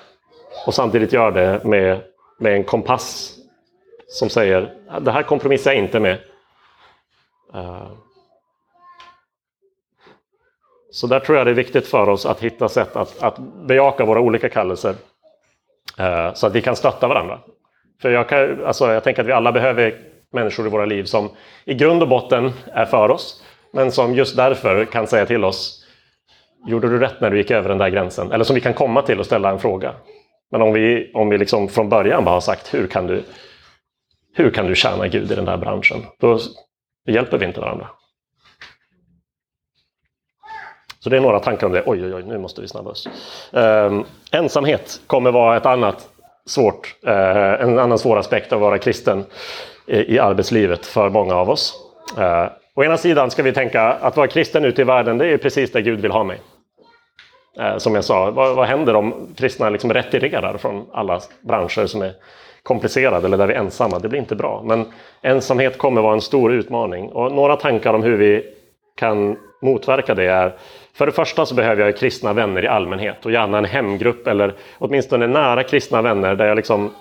och 0.66 0.74
samtidigt 0.74 1.12
gör 1.12 1.30
det 1.30 1.64
med, 1.64 2.00
med 2.38 2.54
en 2.54 2.64
kompass 2.64 3.34
som 4.08 4.28
säger 4.28 4.74
det 5.00 5.10
här 5.10 5.22
kompromissar 5.22 5.72
jag 5.72 5.84
inte 5.84 6.00
med. 6.00 6.18
Eh, 7.54 7.90
så 10.90 11.06
där 11.06 11.20
tror 11.20 11.38
jag 11.38 11.46
det 11.46 11.50
är 11.50 11.54
viktigt 11.54 11.86
för 11.86 12.08
oss 12.08 12.26
att 12.26 12.40
hitta 12.40 12.68
sätt 12.68 12.96
att, 12.96 13.22
att 13.22 13.38
bejaka 13.66 14.04
våra 14.04 14.20
olika 14.20 14.48
kallelser. 14.48 14.94
Eh, 15.98 16.32
så 16.34 16.46
att 16.46 16.52
vi 16.52 16.62
kan 16.62 16.76
stötta 16.76 17.08
varandra. 17.08 17.38
För 18.02 18.10
jag, 18.10 18.28
kan, 18.28 18.64
alltså, 18.64 18.92
jag 18.92 19.04
tänker 19.04 19.22
att 19.22 19.28
vi 19.28 19.32
alla 19.32 19.52
behöver 19.52 19.94
människor 20.32 20.66
i 20.66 20.70
våra 20.70 20.84
liv 20.84 21.04
som 21.04 21.30
i 21.64 21.74
grund 21.74 22.02
och 22.02 22.08
botten 22.08 22.52
är 22.72 22.84
för 22.84 23.10
oss. 23.10 23.42
Men 23.72 23.92
som 23.92 24.14
just 24.14 24.36
därför 24.36 24.84
kan 24.84 25.06
säga 25.06 25.26
till 25.26 25.44
oss 25.44 25.84
Gjorde 26.66 26.88
du 26.88 26.98
rätt 26.98 27.20
när 27.20 27.30
du 27.30 27.38
gick 27.38 27.50
över 27.50 27.68
den 27.68 27.78
där 27.78 27.88
gränsen? 27.88 28.32
Eller 28.32 28.44
som 28.44 28.54
vi 28.54 28.60
kan 28.60 28.74
komma 28.74 29.02
till 29.02 29.18
och 29.18 29.26
ställa 29.26 29.50
en 29.50 29.58
fråga. 29.58 29.94
Men 30.50 30.62
om 30.62 30.72
vi, 30.72 31.10
om 31.14 31.28
vi 31.28 31.38
liksom 31.38 31.68
från 31.68 31.88
början 31.88 32.24
bara 32.24 32.34
har 32.34 32.40
sagt 32.40 32.74
hur 32.74 32.86
kan, 32.86 33.06
du, 33.06 33.22
hur 34.34 34.50
kan 34.50 34.66
du 34.66 34.74
tjäna 34.74 35.08
Gud 35.08 35.32
i 35.32 35.34
den 35.34 35.44
där 35.44 35.56
branschen? 35.56 35.98
Då 36.20 36.38
hjälper 37.08 37.38
vi 37.38 37.46
inte 37.46 37.60
varandra. 37.60 37.88
Så 41.00 41.10
det 41.10 41.16
är 41.16 41.20
några 41.20 41.40
tankar 41.40 41.66
om 41.66 41.72
det. 41.72 41.82
Oj, 41.86 42.04
oj, 42.04 42.14
oj, 42.14 42.22
nu 42.22 42.38
måste 42.38 42.60
vi 42.60 42.68
snabba 42.68 42.90
oss. 42.90 43.08
Eh, 43.52 44.00
ensamhet 44.32 45.00
kommer 45.06 45.30
vara 45.30 45.56
ett 45.56 45.66
annat 45.66 46.08
svårt, 46.46 46.96
eh, 47.06 47.62
en 47.62 47.78
annan 47.78 47.98
svår 47.98 48.18
aspekt 48.18 48.52
av 48.52 48.58
att 48.58 48.62
vara 48.62 48.78
kristen 48.78 49.24
i, 49.86 50.14
i 50.14 50.18
arbetslivet 50.18 50.86
för 50.86 51.10
många 51.10 51.34
av 51.34 51.50
oss. 51.50 51.74
Eh, 52.18 52.46
Å 52.74 52.84
ena 52.84 52.96
sidan 52.96 53.30
ska 53.30 53.42
vi 53.42 53.52
tänka 53.52 53.82
att 53.82 54.16
vara 54.16 54.26
kristen 54.26 54.64
ute 54.64 54.82
i 54.82 54.84
världen, 54.84 55.18
det 55.18 55.26
är 55.26 55.38
precis 55.38 55.72
där 55.72 55.80
Gud 55.80 56.00
vill 56.00 56.10
ha 56.10 56.24
mig. 56.24 56.40
Eh, 57.58 57.76
som 57.78 57.94
jag 57.94 58.04
sa, 58.04 58.30
vad, 58.30 58.56
vad 58.56 58.66
händer 58.66 58.96
om 58.96 59.34
kristna 59.36 59.70
liksom 59.70 59.92
retirerar 59.92 60.56
från 60.56 60.86
alla 60.92 61.20
branscher 61.40 61.86
som 61.86 62.02
är 62.02 62.12
komplicerade 62.62 63.26
eller 63.26 63.38
där 63.38 63.46
vi 63.46 63.54
är 63.54 63.58
ensamma? 63.58 63.98
Det 63.98 64.08
blir 64.08 64.20
inte 64.20 64.36
bra. 64.36 64.62
Men 64.64 64.84
ensamhet 65.22 65.78
kommer 65.78 66.02
vara 66.02 66.12
en 66.12 66.20
stor 66.20 66.52
utmaning. 66.52 67.08
Och 67.08 67.32
några 67.32 67.56
tankar 67.56 67.94
om 67.94 68.02
hur 68.02 68.16
vi 68.16 68.44
kan 68.96 69.36
motverka 69.62 70.14
det 70.14 70.24
är 70.24 70.56
för 70.98 71.06
det 71.06 71.12
första 71.12 71.46
så 71.46 71.54
behöver 71.54 71.84
jag 71.84 71.96
kristna 71.96 72.32
vänner 72.32 72.64
i 72.64 72.68
allmänhet 72.68 73.26
och 73.26 73.32
gärna 73.32 73.58
en 73.58 73.64
hemgrupp 73.64 74.26
eller 74.26 74.54
åtminstone 74.78 75.26
nära 75.26 75.62
kristna 75.62 76.02
vänner 76.02 76.34
där 76.34 76.46
jag 76.46 76.56
liksom 76.56 76.94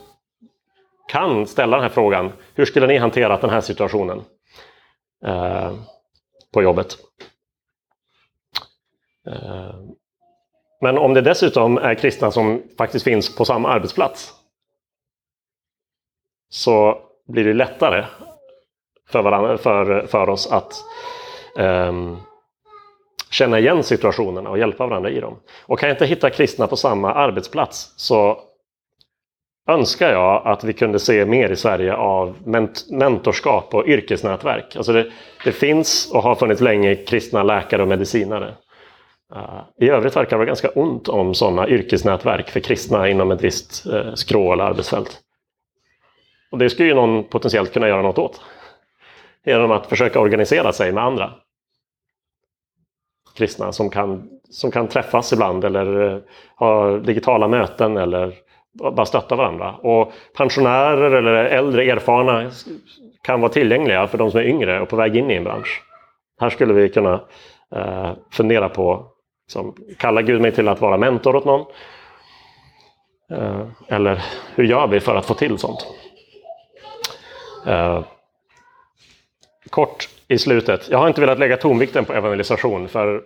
kan 1.08 1.48
ställa 1.48 1.78
den 1.78 1.84
här 1.84 1.90
frågan. 1.90 2.32
Hur 2.56 2.66
skulle 2.66 2.88
ni 2.88 2.98
hanterat 2.98 3.42
den 3.42 3.50
här 3.50 3.62
situationen? 3.62 4.22
eh, 5.26 5.74
på 6.54 6.62
jobbet. 6.62 6.98
Eh, 9.28 9.76
men 10.82 10.98
om 10.98 11.14
det 11.14 11.22
dessutom 11.22 11.78
är 11.78 11.96
kristna 11.96 12.32
som 12.32 12.64
faktiskt 12.78 13.06
finns 13.06 13.36
på 13.36 13.46
samma 13.46 13.70
arbetsplats 13.70 14.34
så 16.50 17.02
blir 17.28 17.44
det 17.44 17.54
lättare 17.54 18.06
för, 19.10 19.22
varandra, 19.22 19.58
för, 19.58 20.08
för 20.08 20.30
oss 20.30 20.52
att 20.52 20.74
um, 21.58 22.22
känna 23.30 23.60
igen 23.60 23.84
situationerna 23.84 24.50
och 24.50 24.60
hjälpa 24.60 24.88
varandra 24.88 25.10
i 25.10 25.20
dem. 25.20 25.40
Och 25.66 25.80
kan 25.80 25.90
jag 25.90 25.96
inte 25.96 26.06
hitta 26.06 26.30
kristna 26.30 26.68
på 26.68 26.76
samma 26.76 27.14
arbetsplats 27.14 27.94
så 27.96 28.40
önskar 29.68 30.12
jag 30.12 30.48
att 30.48 30.64
vi 30.64 30.74
kunde 30.74 31.00
se 31.00 31.26
mer 31.26 31.50
i 31.50 31.56
Sverige 31.56 31.96
av 31.96 32.36
ment 32.46 32.86
mentorskap 32.92 33.74
och 33.74 33.88
yrkesnätverk. 33.88 34.76
Alltså 34.76 34.94
det, 34.94 35.12
det, 35.44 35.52
finns 35.52 36.12
och 36.12 36.24
har 36.24 36.36
funnits 36.36 36.62
länge 36.62 36.96
kristna 36.96 37.44
läkare 37.44 37.82
och 37.82 37.88
medicinare. 37.88 38.54
Uh, 39.36 39.62
I 39.80 39.90
övrigt 39.90 40.16
verkar 40.16 40.30
det 40.30 40.38
vara 40.38 40.46
ganska 40.46 40.70
ont 40.70 41.08
om 41.08 41.34
sådana 41.34 41.68
yrkesnätverk 41.68 42.50
för 42.50 42.60
kristna 42.60 43.10
inom 43.10 43.32
ett 43.32 43.44
visst 43.44 43.88
uh, 43.88 44.14
skrå 44.14 44.54
eller 44.54 44.64
arbetsfält. 44.64 45.20
Och 46.52 46.58
det 46.58 46.70
skulle 46.70 46.90
ju 46.90 46.96
någon 46.96 47.24
potentiellt 47.24 47.74
kunna 47.74 47.88
göra 47.88 48.02
något 48.02 48.18
åt. 48.18 48.42
Genom 49.46 49.72
att 49.72 49.88
försöka 49.88 50.20
organisera 50.20 50.74
sig 50.74 50.92
med 50.92 51.04
andra 51.04 51.34
kristna 53.38 53.72
som 53.72 53.90
kan, 53.90 54.30
som 54.50 54.72
kan 54.72 54.88
träffas 54.88 55.34
ibland 55.34 55.66
eller 55.66 56.14
eh, 56.14 56.20
ha 56.56 56.98
digitala 56.98 57.48
möten 57.48 57.98
eller 57.98 58.34
bara 58.74 59.06
stötta 59.06 59.36
varandra. 59.36 59.76
Och 59.76 60.12
pensionärer 60.38 61.12
eller 61.12 61.34
äldre 61.34 61.84
erfarna 61.84 62.52
kan 63.22 63.42
vara 63.42 63.52
tillgängliga 63.52 64.08
för 64.08 64.18
de 64.18 64.32
som 64.32 64.40
är 64.40 64.44
yngre 64.44 64.82
och 64.82 64.90
på 64.90 64.96
väg 64.96 65.16
in 65.16 65.32
i 65.32 65.36
en 65.36 65.44
bransch. 65.44 65.84
Här 66.40 66.50
skulle 66.50 66.74
vi 66.74 66.90
kunna 66.90 67.22
eh, 67.76 68.12
fundera 68.32 68.70
på, 68.70 69.06
liksom, 69.48 69.76
kallar 69.98 70.22
Gud 70.22 70.42
mig 70.42 70.52
till 70.52 70.68
att 70.68 70.82
vara 70.82 70.98
mentor 70.98 71.36
åt 71.36 71.46
någon? 71.46 71.66
Eh, 73.32 73.68
eller 73.88 74.24
hur 74.56 74.64
gör 74.64 74.88
vi 74.88 75.00
för 75.00 75.16
att 75.16 75.26
få 75.26 75.34
till 75.34 75.58
sånt? 75.58 75.88
Eh, 77.66 78.04
kort 79.70 80.10
i 80.28 80.38
slutet. 80.38 80.90
Jag 80.90 80.98
har 80.98 81.08
inte 81.08 81.22
velat 81.22 81.40
lägga 81.40 81.58
tonvikten 81.58 82.06
på 82.06 82.14
evangelisation 82.14 82.88
för 82.88 83.24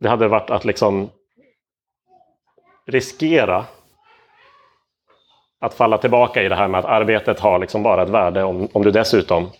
det 0.00 0.08
hade 0.08 0.28
varit 0.28 0.50
att 0.50 0.64
liksom 0.64 1.10
riskera 2.86 3.64
att 5.60 5.74
falla 5.74 5.98
tillbaka 5.98 6.42
i 6.42 6.48
det 6.48 6.54
här 6.54 6.68
med 6.68 6.78
att 6.78 6.84
arbetet 6.84 7.40
har 7.40 7.58
liksom 7.58 7.82
bara 7.82 8.02
ett 8.02 8.08
värde 8.08 8.42
om, 8.42 8.68
om 8.72 8.82
du 8.82 8.90
dessutom 8.90 9.50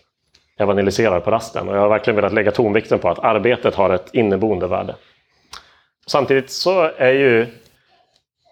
evangeliserar 0.57 1.19
på 1.19 1.31
rasten. 1.31 1.69
Och 1.69 1.75
jag 1.75 1.81
har 1.81 1.89
verkligen 1.89 2.15
velat 2.15 2.33
lägga 2.33 2.51
tonvikten 2.51 2.99
på 2.99 3.09
att 3.09 3.19
arbetet 3.19 3.75
har 3.75 3.89
ett 3.89 4.13
inneboende 4.13 4.67
värde. 4.67 4.95
Samtidigt 6.07 6.49
så 6.49 6.91
är 6.97 7.13
ju 7.13 7.47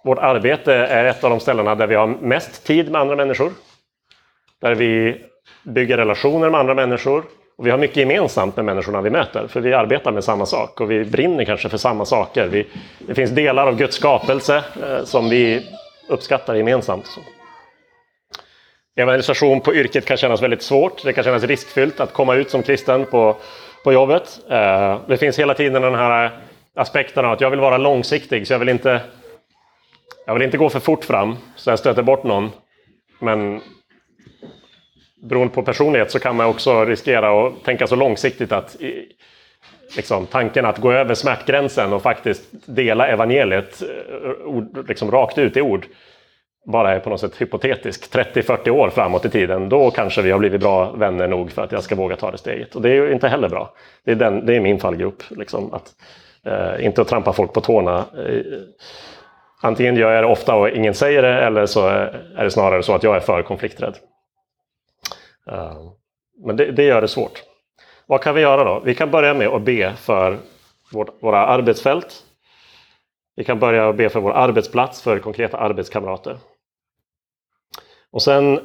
vårt 0.04 0.18
arbete 0.18 0.74
är 0.74 1.06
ett 1.06 1.24
av 1.24 1.30
de 1.30 1.40
ställena 1.40 1.76
där 1.76 1.88
vi 1.88 1.96
har 1.96 2.08
mest 2.08 2.66
tid 2.66 2.92
med 2.92 3.02
andra 3.02 3.16
människor. 3.16 3.52
Där 4.62 4.76
vi 4.76 5.22
bygger 5.64 5.98
relationer 5.98 6.50
med 6.50 6.60
andra 6.60 6.74
människor. 6.74 7.24
Och 7.62 7.68
vi 7.68 7.72
har 7.72 7.78
mycket 7.78 7.98
gemensamt 7.98 8.56
med 8.56 8.66
människorna 8.66 9.02
vi 9.02 9.10
möter, 9.10 9.48
för 9.48 9.62
vi 9.62 9.74
arbetar 9.74 10.12
med 10.12 10.24
samma 10.24 10.46
sak 10.46 10.82
och 10.82 10.92
vi 10.92 11.06
brinner 11.06 11.46
kanske 11.46 11.70
för 11.70 11.78
samma 11.78 12.06
saker. 12.06 12.48
Vi, 12.48 12.68
det 13.00 13.16
finns 13.16 13.32
delar 13.32 13.68
av 13.68 13.78
Guds 13.78 13.96
skapelse 13.96 14.64
eh, 14.84 15.04
som 15.04 15.30
vi 15.30 15.66
uppskattar 16.08 16.56
gemensamt. 16.56 17.06
Evangelisation 18.96 19.62
på 19.62 19.76
yrket 19.76 20.06
kan 20.06 20.18
kännas 20.18 20.42
väldigt 20.42 20.62
svårt. 20.62 21.04
Det 21.04 21.14
kan 21.14 21.24
kännas 21.24 21.44
riskfyllt 21.44 22.00
att 22.00 22.14
komma 22.14 22.36
ut 22.36 22.50
som 22.50 22.64
kristen 22.64 23.06
på, 23.06 23.38
på 23.84 23.94
jobbet. 23.94 24.40
Eh, 24.50 25.00
det 25.08 25.18
finns 25.18 25.40
hela 25.40 25.54
tiden 25.54 25.82
den 25.82 25.96
här 25.96 26.32
aspekten 26.76 27.26
av 27.26 27.32
att 27.32 27.42
jag 27.42 27.50
vill 27.50 27.60
vara 27.60 27.78
långsiktig, 27.78 28.48
så 28.48 28.54
jag 28.54 28.60
vill 28.60 28.70
inte, 28.70 29.02
jag 30.26 30.34
vill 30.34 30.44
inte 30.44 30.58
gå 30.58 30.70
för 30.70 30.80
fort 30.80 31.06
fram 31.06 31.36
så 31.56 31.70
jag 31.70 31.80
stöter 31.80 32.02
bort 32.04 32.24
någon. 32.24 32.52
Men 33.20 33.62
beroende 35.22 35.54
på 35.54 35.64
personlighet 35.64 36.12
så 36.12 36.20
kan 36.20 36.36
man 36.36 36.48
också 36.48 36.86
riskera 36.86 37.48
att 37.48 37.64
tänka 37.64 37.88
så 37.88 37.96
långsiktigt 37.96 38.52
att 38.52 38.78
liksom, 39.96 40.26
tanken 40.26 40.66
att 40.66 40.78
gå 40.78 40.92
över 40.92 41.14
smärtgränsen 41.14 41.94
och 41.94 42.02
faktiskt 42.02 42.44
dela 42.66 43.08
evangeliet 43.08 43.82
eh, 43.82 44.46
ord, 44.46 44.88
liksom, 44.88 45.12
rakt 45.12 45.38
ut 45.38 45.58
i 45.58 45.62
ord 45.62 45.86
bara 46.66 46.96
är 46.96 47.00
på 47.00 47.10
något 47.10 47.20
sätt 47.20 47.42
hypotetisk 47.42 48.16
30-40 48.16 48.70
år 48.70 48.90
framåt 48.90 49.26
i 49.26 49.30
tiden, 49.30 49.70
då 49.70 49.92
kanske 49.92 50.22
vi 50.22 50.32
har 50.32 50.40
blivit 50.40 50.62
bra 50.62 50.92
vänner 50.92 51.28
nog 51.28 51.52
för 51.52 51.62
att 51.62 51.72
jag 51.72 51.84
ska 51.84 51.96
våga 51.96 52.16
ta 52.16 52.32
det 52.32 52.38
steget. 52.38 52.76
Och 52.76 52.82
det 52.82 52.90
är 52.90 52.94
ju 52.94 53.14
inte 53.14 53.28
heller 53.28 53.50
bra. 53.50 53.74
Det 54.06 54.12
är, 54.12 54.16
den, 54.16 54.46
det 54.46 54.56
är 54.56 54.60
min 54.60 54.80
fallgrop. 54.80 55.24
Liksom, 55.30 55.74
att, 55.74 55.90
eh, 56.46 56.86
inte 56.86 57.02
att 57.02 57.08
trampa 57.08 57.34
folk 57.34 57.54
på 57.54 57.62
tårna. 57.62 57.98
Eh, 57.98 58.42
antingen 59.62 59.96
gör 59.96 60.12
jag 60.12 60.24
det 60.24 60.28
ofta 60.28 60.56
och 60.56 60.70
ingen 60.70 60.94
säger 60.94 61.22
det, 61.22 61.46
eller 61.46 61.66
så 61.66 61.88
är 61.88 62.44
det 62.44 62.52
snarare 62.52 62.84
så 62.84 62.96
att 62.96 63.04
jag 63.04 63.16
är 63.16 63.20
för 63.20 63.42
konflikträdd. 63.42 63.96
Eh, 65.52 65.92
men 66.46 66.56
det, 66.56 66.72
det, 66.72 66.84
gör 66.84 67.02
det 67.02 67.08
svårt. 67.08 67.44
Vad 68.06 68.22
kan 68.22 68.36
vi 68.36 68.42
göra 68.42 68.64
då? 68.64 68.80
Vi 68.80 68.96
kan 68.96 69.12
börja 69.12 69.34
med 69.34 69.48
att 69.48 69.62
be 69.62 69.96
för 69.96 70.38
vårt, 70.92 71.24
våra 71.24 71.46
arbetsfält. 71.46 72.26
Vi 73.36 73.44
kan 73.44 73.60
börja 73.60 73.94
be 73.94 74.10
för 74.10 74.20
vår 74.20 74.32
arbetsplats, 74.32 75.02
för 75.02 75.20
konkreta 75.20 75.58
arbetskamrater. 75.58 76.38
Och 78.12 78.22
sen 78.22 78.60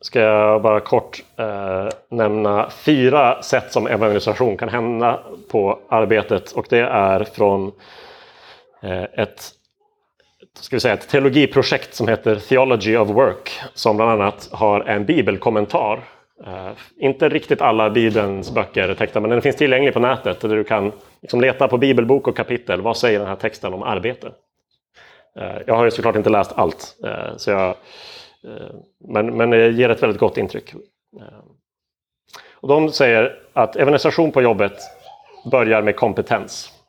ska 0.00 0.20
jag 0.20 0.62
bara 0.62 0.80
kort 0.80 1.24
eh, 1.36 1.88
nämna 2.08 2.70
fyra 2.70 3.42
sätt 3.42 3.72
som 3.72 3.86
evangelisation 3.86 4.56
kan 4.56 4.68
hända 4.68 5.20
på 5.50 5.80
arbetet. 5.88 6.52
Och 6.52 6.66
det 6.68 6.80
är 6.80 7.24
från 7.24 7.72
eh, 8.82 9.02
ett, 9.02 9.50
ska 10.58 10.76
vi 10.76 10.80
säga, 10.80 10.94
ett 10.94 11.08
teologiprojekt 11.08 11.94
som 11.94 12.08
heter 12.08 12.36
Theology 12.36 12.96
of 12.96 13.08
Work. 13.08 13.60
Som 13.74 13.96
bland 13.96 14.10
annat 14.10 14.48
har 14.52 14.80
en 14.80 15.04
bibelkommentar. 15.04 16.04
Uh, 16.46 16.70
inte 16.96 17.28
riktigt 17.28 17.60
alla 17.60 17.90
Bibelns 17.90 18.54
böcker 18.54 18.88
är 18.88 18.94
täckta, 18.94 19.20
men 19.20 19.30
den 19.30 19.42
finns 19.42 19.56
tillgänglig 19.56 19.94
på 19.94 20.00
nätet. 20.00 20.40
Där 20.40 20.48
du 20.48 20.64
kan 20.64 20.92
liksom 21.22 21.40
leta 21.40 21.68
på 21.68 21.78
bibelbok 21.78 22.28
och 22.28 22.36
kapitel. 22.36 22.80
Vad 22.80 22.96
säger 22.96 23.18
den 23.18 23.28
här 23.28 23.36
texten 23.36 23.74
om 23.74 23.82
arbete? 23.82 24.26
Uh, 25.40 25.58
jag 25.66 25.74
har 25.74 25.84
ju 25.84 25.90
såklart 25.90 26.16
inte 26.16 26.30
läst 26.30 26.52
allt. 26.52 26.96
uh, 27.04 27.36
så 27.36 27.50
jag 27.50 27.74
men, 29.08 29.36
men 29.36 29.50
det 29.50 29.68
ger 29.68 29.88
ett 29.88 30.02
väldigt 30.02 30.20
gott 30.20 30.38
intryck. 30.38 30.74
Och 32.52 32.68
de 32.68 32.92
säger 32.92 33.38
att 33.52 33.76
evangelisation 33.76 34.32
på 34.32 34.42
jobbet 34.42 34.72
börjar 35.50 35.82
med 35.82 35.96
kompetens. 35.96 36.79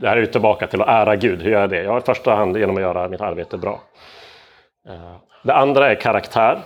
Det 0.00 0.08
här 0.08 0.16
är 0.16 0.20
ju 0.20 0.26
tillbaka 0.26 0.66
till 0.66 0.82
att 0.82 0.88
ära 0.88 1.16
Gud. 1.16 1.42
Hur 1.42 1.50
gör 1.50 1.60
jag 1.60 1.70
det? 1.70 1.82
Ja, 1.82 1.98
i 1.98 2.00
första 2.00 2.34
hand 2.34 2.56
genom 2.56 2.76
att 2.76 2.82
göra 2.82 3.08
mitt 3.08 3.20
arbete 3.20 3.58
bra. 3.58 3.80
Eh, 4.88 5.16
det 5.42 5.54
andra 5.54 5.90
är 5.90 5.94
karaktär, 5.94 6.58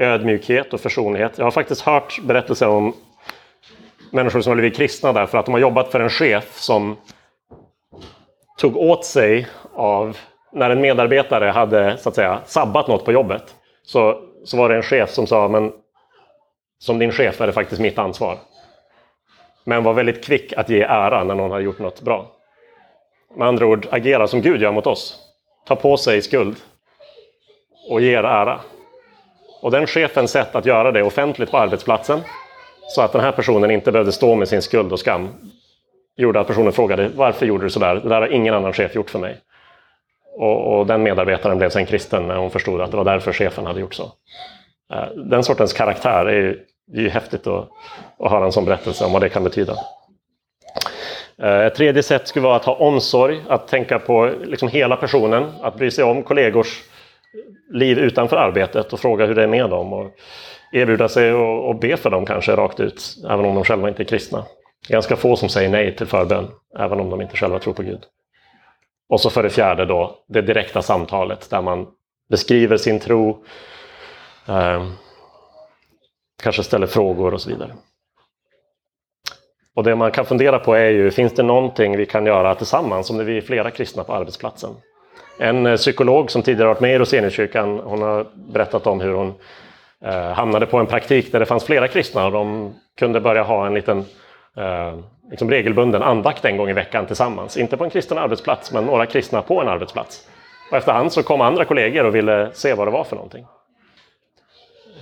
ödmjukhet 0.00 0.74
och 0.74 0.80
försonlighet. 0.80 1.38
Jag 1.38 1.44
har 1.46 1.50
faktiskt 1.50 1.80
hört 1.80 2.20
berättelser 2.22 2.68
om 2.68 2.94
människor 4.10 4.40
som 4.40 4.50
har 4.50 4.56
blivit 4.56 4.76
kristna 4.76 5.12
därför 5.12 5.38
att 5.38 5.46
de 5.46 5.52
har 5.52 5.60
jobbat 5.60 5.88
för 5.88 6.00
en 6.00 6.10
chef 6.10 6.54
som 6.54 6.96
tog 8.58 8.76
åt 8.76 9.04
sig 9.04 9.46
av 9.74 10.16
när 10.52 10.70
en 10.70 10.80
medarbetare 10.80 11.44
hade 11.44 11.96
så 11.98 12.08
att 12.08 12.14
säga, 12.14 12.40
sabbat 12.44 12.88
något 12.88 13.04
på 13.04 13.12
jobbet 13.12 13.54
så, 13.82 14.22
så 14.44 14.56
var 14.56 14.68
det 14.68 14.76
en 14.76 14.82
chef 14.82 15.10
som 15.10 15.26
sa 15.26 15.48
men 15.48 15.72
som 16.78 16.98
din 16.98 17.12
chef 17.12 17.40
är 17.40 17.46
det 17.46 17.52
faktiskt 17.52 17.80
mitt 17.80 17.98
ansvar. 17.98 18.38
Men 19.64 19.84
var 19.84 19.92
väldigt 19.92 20.24
kvick 20.24 20.52
att 20.52 20.68
ge 20.68 20.82
ära 20.82 21.24
när 21.24 21.34
någon 21.34 21.50
har 21.50 21.60
gjort 21.60 21.78
något 21.78 22.00
bra. 22.00 22.26
Med 23.36 23.48
andra 23.48 23.66
ord, 23.66 23.86
agera 23.90 24.26
som 24.26 24.40
Gud 24.40 24.62
gör 24.62 24.72
mot 24.72 24.86
oss. 24.86 25.18
Ta 25.66 25.76
på 25.76 25.96
sig 25.96 26.22
skuld 26.22 26.56
och 27.90 28.00
ge 28.00 28.12
er 28.12 28.24
ära. 28.24 28.60
Och 29.62 29.70
den 29.70 29.86
chefens 29.86 30.30
sätt 30.30 30.54
att 30.54 30.66
göra 30.66 30.92
det 30.92 31.02
offentligt 31.02 31.50
på 31.50 31.58
arbetsplatsen 31.58 32.20
så 32.88 33.02
att 33.02 33.12
den 33.12 33.20
här 33.20 33.32
personen 33.32 33.70
inte 33.70 33.92
behövde 33.92 34.12
stå 34.12 34.34
med 34.34 34.48
sin 34.48 34.62
skuld 34.62 34.92
och 34.92 34.98
skam 34.98 35.28
gjorde 36.16 36.40
att 36.40 36.46
personen 36.46 36.72
frågade 36.72 37.10
varför 37.14 37.46
gjorde 37.46 37.64
du 37.64 37.70
sådär? 37.70 37.94
Det 37.94 38.08
där 38.08 38.20
har 38.20 38.28
ingen 38.28 38.54
annan 38.54 38.72
chef 38.72 38.94
gjort 38.94 39.10
för 39.10 39.18
mig. 39.18 39.36
Och, 40.36 40.78
och, 40.78 40.86
den 40.86 41.02
medarbetaren 41.02 41.58
blev 41.58 41.70
sen 41.70 41.86
kristen 41.86 42.26
när 42.28 42.36
hon 42.36 42.50
förstod 42.50 42.80
att 42.80 42.90
det 42.90 42.96
var 42.96 43.04
därför 43.04 43.32
chefen 43.32 43.66
hade 43.66 43.80
gjort 43.80 43.94
så. 43.94 44.12
Eh, 44.92 45.08
den 45.16 45.44
sortens 45.44 45.72
karaktär 45.72 46.26
är 46.26 46.58
det 46.92 46.98
är 46.98 47.02
ju 47.02 47.08
häftigt 47.08 47.46
att, 47.46 47.68
att 48.18 48.30
höra 48.30 48.44
en 48.44 48.52
sån 48.52 48.64
berättelse 48.64 49.04
om 49.04 49.12
vad 49.12 49.22
det 49.22 49.28
kan 49.28 49.44
betyda. 49.44 49.74
Eh, 51.42 51.60
ett 51.60 51.74
tredje 51.74 52.02
sätt 52.02 52.28
skulle 52.28 52.42
vara 52.46 52.56
att 52.56 52.64
ha 52.64 52.74
omsorg, 52.74 53.40
att 53.48 53.68
tänka 53.68 53.98
på 53.98 54.32
liksom 54.44 54.68
hela 54.68 54.96
personen, 54.96 55.50
att 55.62 55.76
bry 55.76 55.90
sig 55.90 56.04
om 56.04 56.22
kollegors 56.22 56.82
liv 57.70 57.98
utanför 57.98 58.36
arbetet 58.36 58.92
och 58.92 59.00
fråga 59.00 59.26
hur 59.26 59.34
det 59.34 59.42
är 59.42 59.46
med 59.46 59.70
dem. 59.70 59.92
Och 59.92 60.10
erbjuda 60.72 61.08
sig 61.08 61.32
och, 61.32 61.68
och 61.68 61.78
be 61.78 61.96
för 61.96 62.10
dem 62.10 62.26
kanske 62.26 62.56
rakt 62.56 62.80
ut, 62.80 63.16
även 63.24 63.44
om 63.44 63.54
de 63.54 63.64
själva 63.64 63.88
inte 63.88 64.02
är 64.02 64.04
kristna. 64.04 64.44
Det 64.88 64.92
är 64.92 64.96
ganska 64.96 65.16
få 65.16 65.36
som 65.36 65.48
säger 65.48 65.68
nej 65.68 65.96
till 65.96 66.06
förbön, 66.06 66.48
även 66.78 67.00
om 67.00 67.10
de 67.10 67.20
inte 67.20 67.36
själva 67.36 67.58
tror 67.58 67.74
på 67.74 67.82
Gud. 67.82 68.00
Och 69.08 69.20
så 69.20 69.30
för 69.30 69.42
det 69.42 69.50
fjärde 69.50 69.86
då 69.86 70.18
det 70.28 70.42
direkta 70.42 70.82
samtalet 70.82 71.50
där 71.50 71.62
man 71.62 71.86
beskriver 72.30 72.76
sin 72.76 73.00
tro, 73.00 73.44
eh, 74.48 74.86
kanske 76.40 76.62
ställer 76.62 76.86
frågor 76.86 77.34
och 77.34 77.40
så 77.40 77.50
vidare. 77.50 77.70
Och 79.74 79.84
det 79.84 79.96
man 79.96 80.10
kan 80.10 80.24
fundera 80.24 80.58
på 80.58 80.74
är 80.74 80.90
ju, 80.90 81.10
finns 81.10 81.34
det 81.34 81.42
någonting 81.42 81.96
vi 81.96 82.06
kan 82.06 82.26
göra 82.26 82.54
tillsammans 82.54 83.10
om 83.10 83.16
det 83.16 83.32
är 83.32 83.40
flera 83.40 83.70
kristna 83.70 84.04
på 84.04 84.14
arbetsplatsen? 84.14 84.70
En 85.38 85.66
eh, 85.66 85.76
psykolog 85.76 86.30
som 86.30 86.42
tidigare 86.42 86.68
varit 86.68 86.80
med 86.80 86.94
i 86.94 86.98
Roseniuskyrkan, 86.98 87.80
hon 87.84 88.02
har 88.02 88.26
berättat 88.34 88.86
om 88.86 89.00
hur 89.00 89.12
hon 89.12 89.34
eh, 90.04 90.30
hamnade 90.32 90.66
på 90.66 90.78
en 90.78 90.86
praktik 90.86 91.32
där 91.32 91.40
det 91.40 91.46
fanns 91.46 91.64
flera 91.64 91.88
kristna 91.88 92.26
och 92.26 92.32
de 92.32 92.74
kunde 92.98 93.20
börja 93.20 93.42
ha 93.42 93.66
en 93.66 93.74
liten 93.74 93.98
eh, 94.56 94.98
liksom 95.30 95.50
regelbunden 95.50 96.02
andakt 96.02 96.44
en 96.44 96.56
gång 96.56 96.70
i 96.70 96.72
veckan 96.72 97.06
tillsammans. 97.06 97.56
Inte 97.56 97.76
på 97.76 97.84
en 97.84 97.90
kristen 97.90 98.18
arbetsplats, 98.18 98.72
men 98.72 98.84
några 98.84 99.06
kristna 99.06 99.42
på 99.42 99.60
en 99.60 99.68
arbetsplats. 99.68 100.28
Och 100.70 100.76
efterhand 100.76 101.12
så 101.12 101.22
kom 101.22 101.40
andra 101.40 101.64
kollegor 101.64 102.04
och 102.04 102.14
ville 102.14 102.50
se 102.52 102.74
vad 102.74 102.86
det 102.86 102.90
var 102.90 103.04
för 103.04 103.16
någonting. 103.16 103.46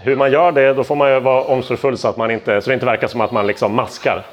Hur 0.00 0.16
man 0.16 0.32
gör 0.32 0.52
det, 0.52 0.72
då 0.72 0.84
får 0.84 0.96
man 0.96 1.12
ju 1.12 1.20
vara 1.20 1.42
omsorgsfull 1.42 1.98
så 1.98 2.08
att 2.08 2.16
man 2.16 2.30
inte, 2.30 2.60
så 2.60 2.70
det 2.70 2.74
inte 2.74 2.86
verkar 2.86 3.08
som 3.08 3.20
att 3.20 3.32
man 3.32 3.46
liksom 3.46 3.74
maskar. 3.74 4.26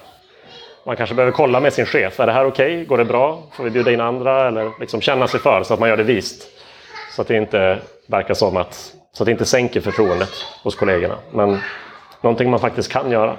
Man 0.85 0.95
kanske 0.95 1.15
behöver 1.15 1.31
kolla 1.31 1.59
med 1.59 1.73
sin 1.73 1.85
chef. 1.85 2.19
Är 2.19 2.25
det 2.25 2.31
här 2.31 2.45
okej? 2.45 2.73
Okay? 2.73 2.85
Går 2.85 2.97
det 2.97 3.05
bra? 3.05 3.43
Får 3.51 3.63
vi 3.63 3.69
bjuda 3.69 3.91
in 3.91 4.01
andra? 4.01 4.47
Eller 4.47 4.71
liksom 4.79 5.01
känna 5.01 5.27
sig 5.27 5.39
för 5.39 5.63
så 5.63 5.73
att 5.73 5.79
man 5.79 5.89
gör 5.89 5.97
det 5.97 6.03
vist. 6.03 6.47
Så 7.15 7.21
att 7.21 7.27
det 7.27 7.37
inte 7.37 7.77
verkar 8.07 8.33
som 8.33 8.57
att, 8.57 8.93
så 9.13 9.23
att 9.23 9.25
det 9.25 9.31
inte 9.31 9.45
sänker 9.45 9.81
förtroendet 9.81 10.29
hos 10.63 10.75
kollegorna. 10.75 11.15
Men 11.31 11.59
någonting 12.21 12.49
man 12.49 12.59
faktiskt 12.59 12.91
kan 12.91 13.11
göra. 13.11 13.37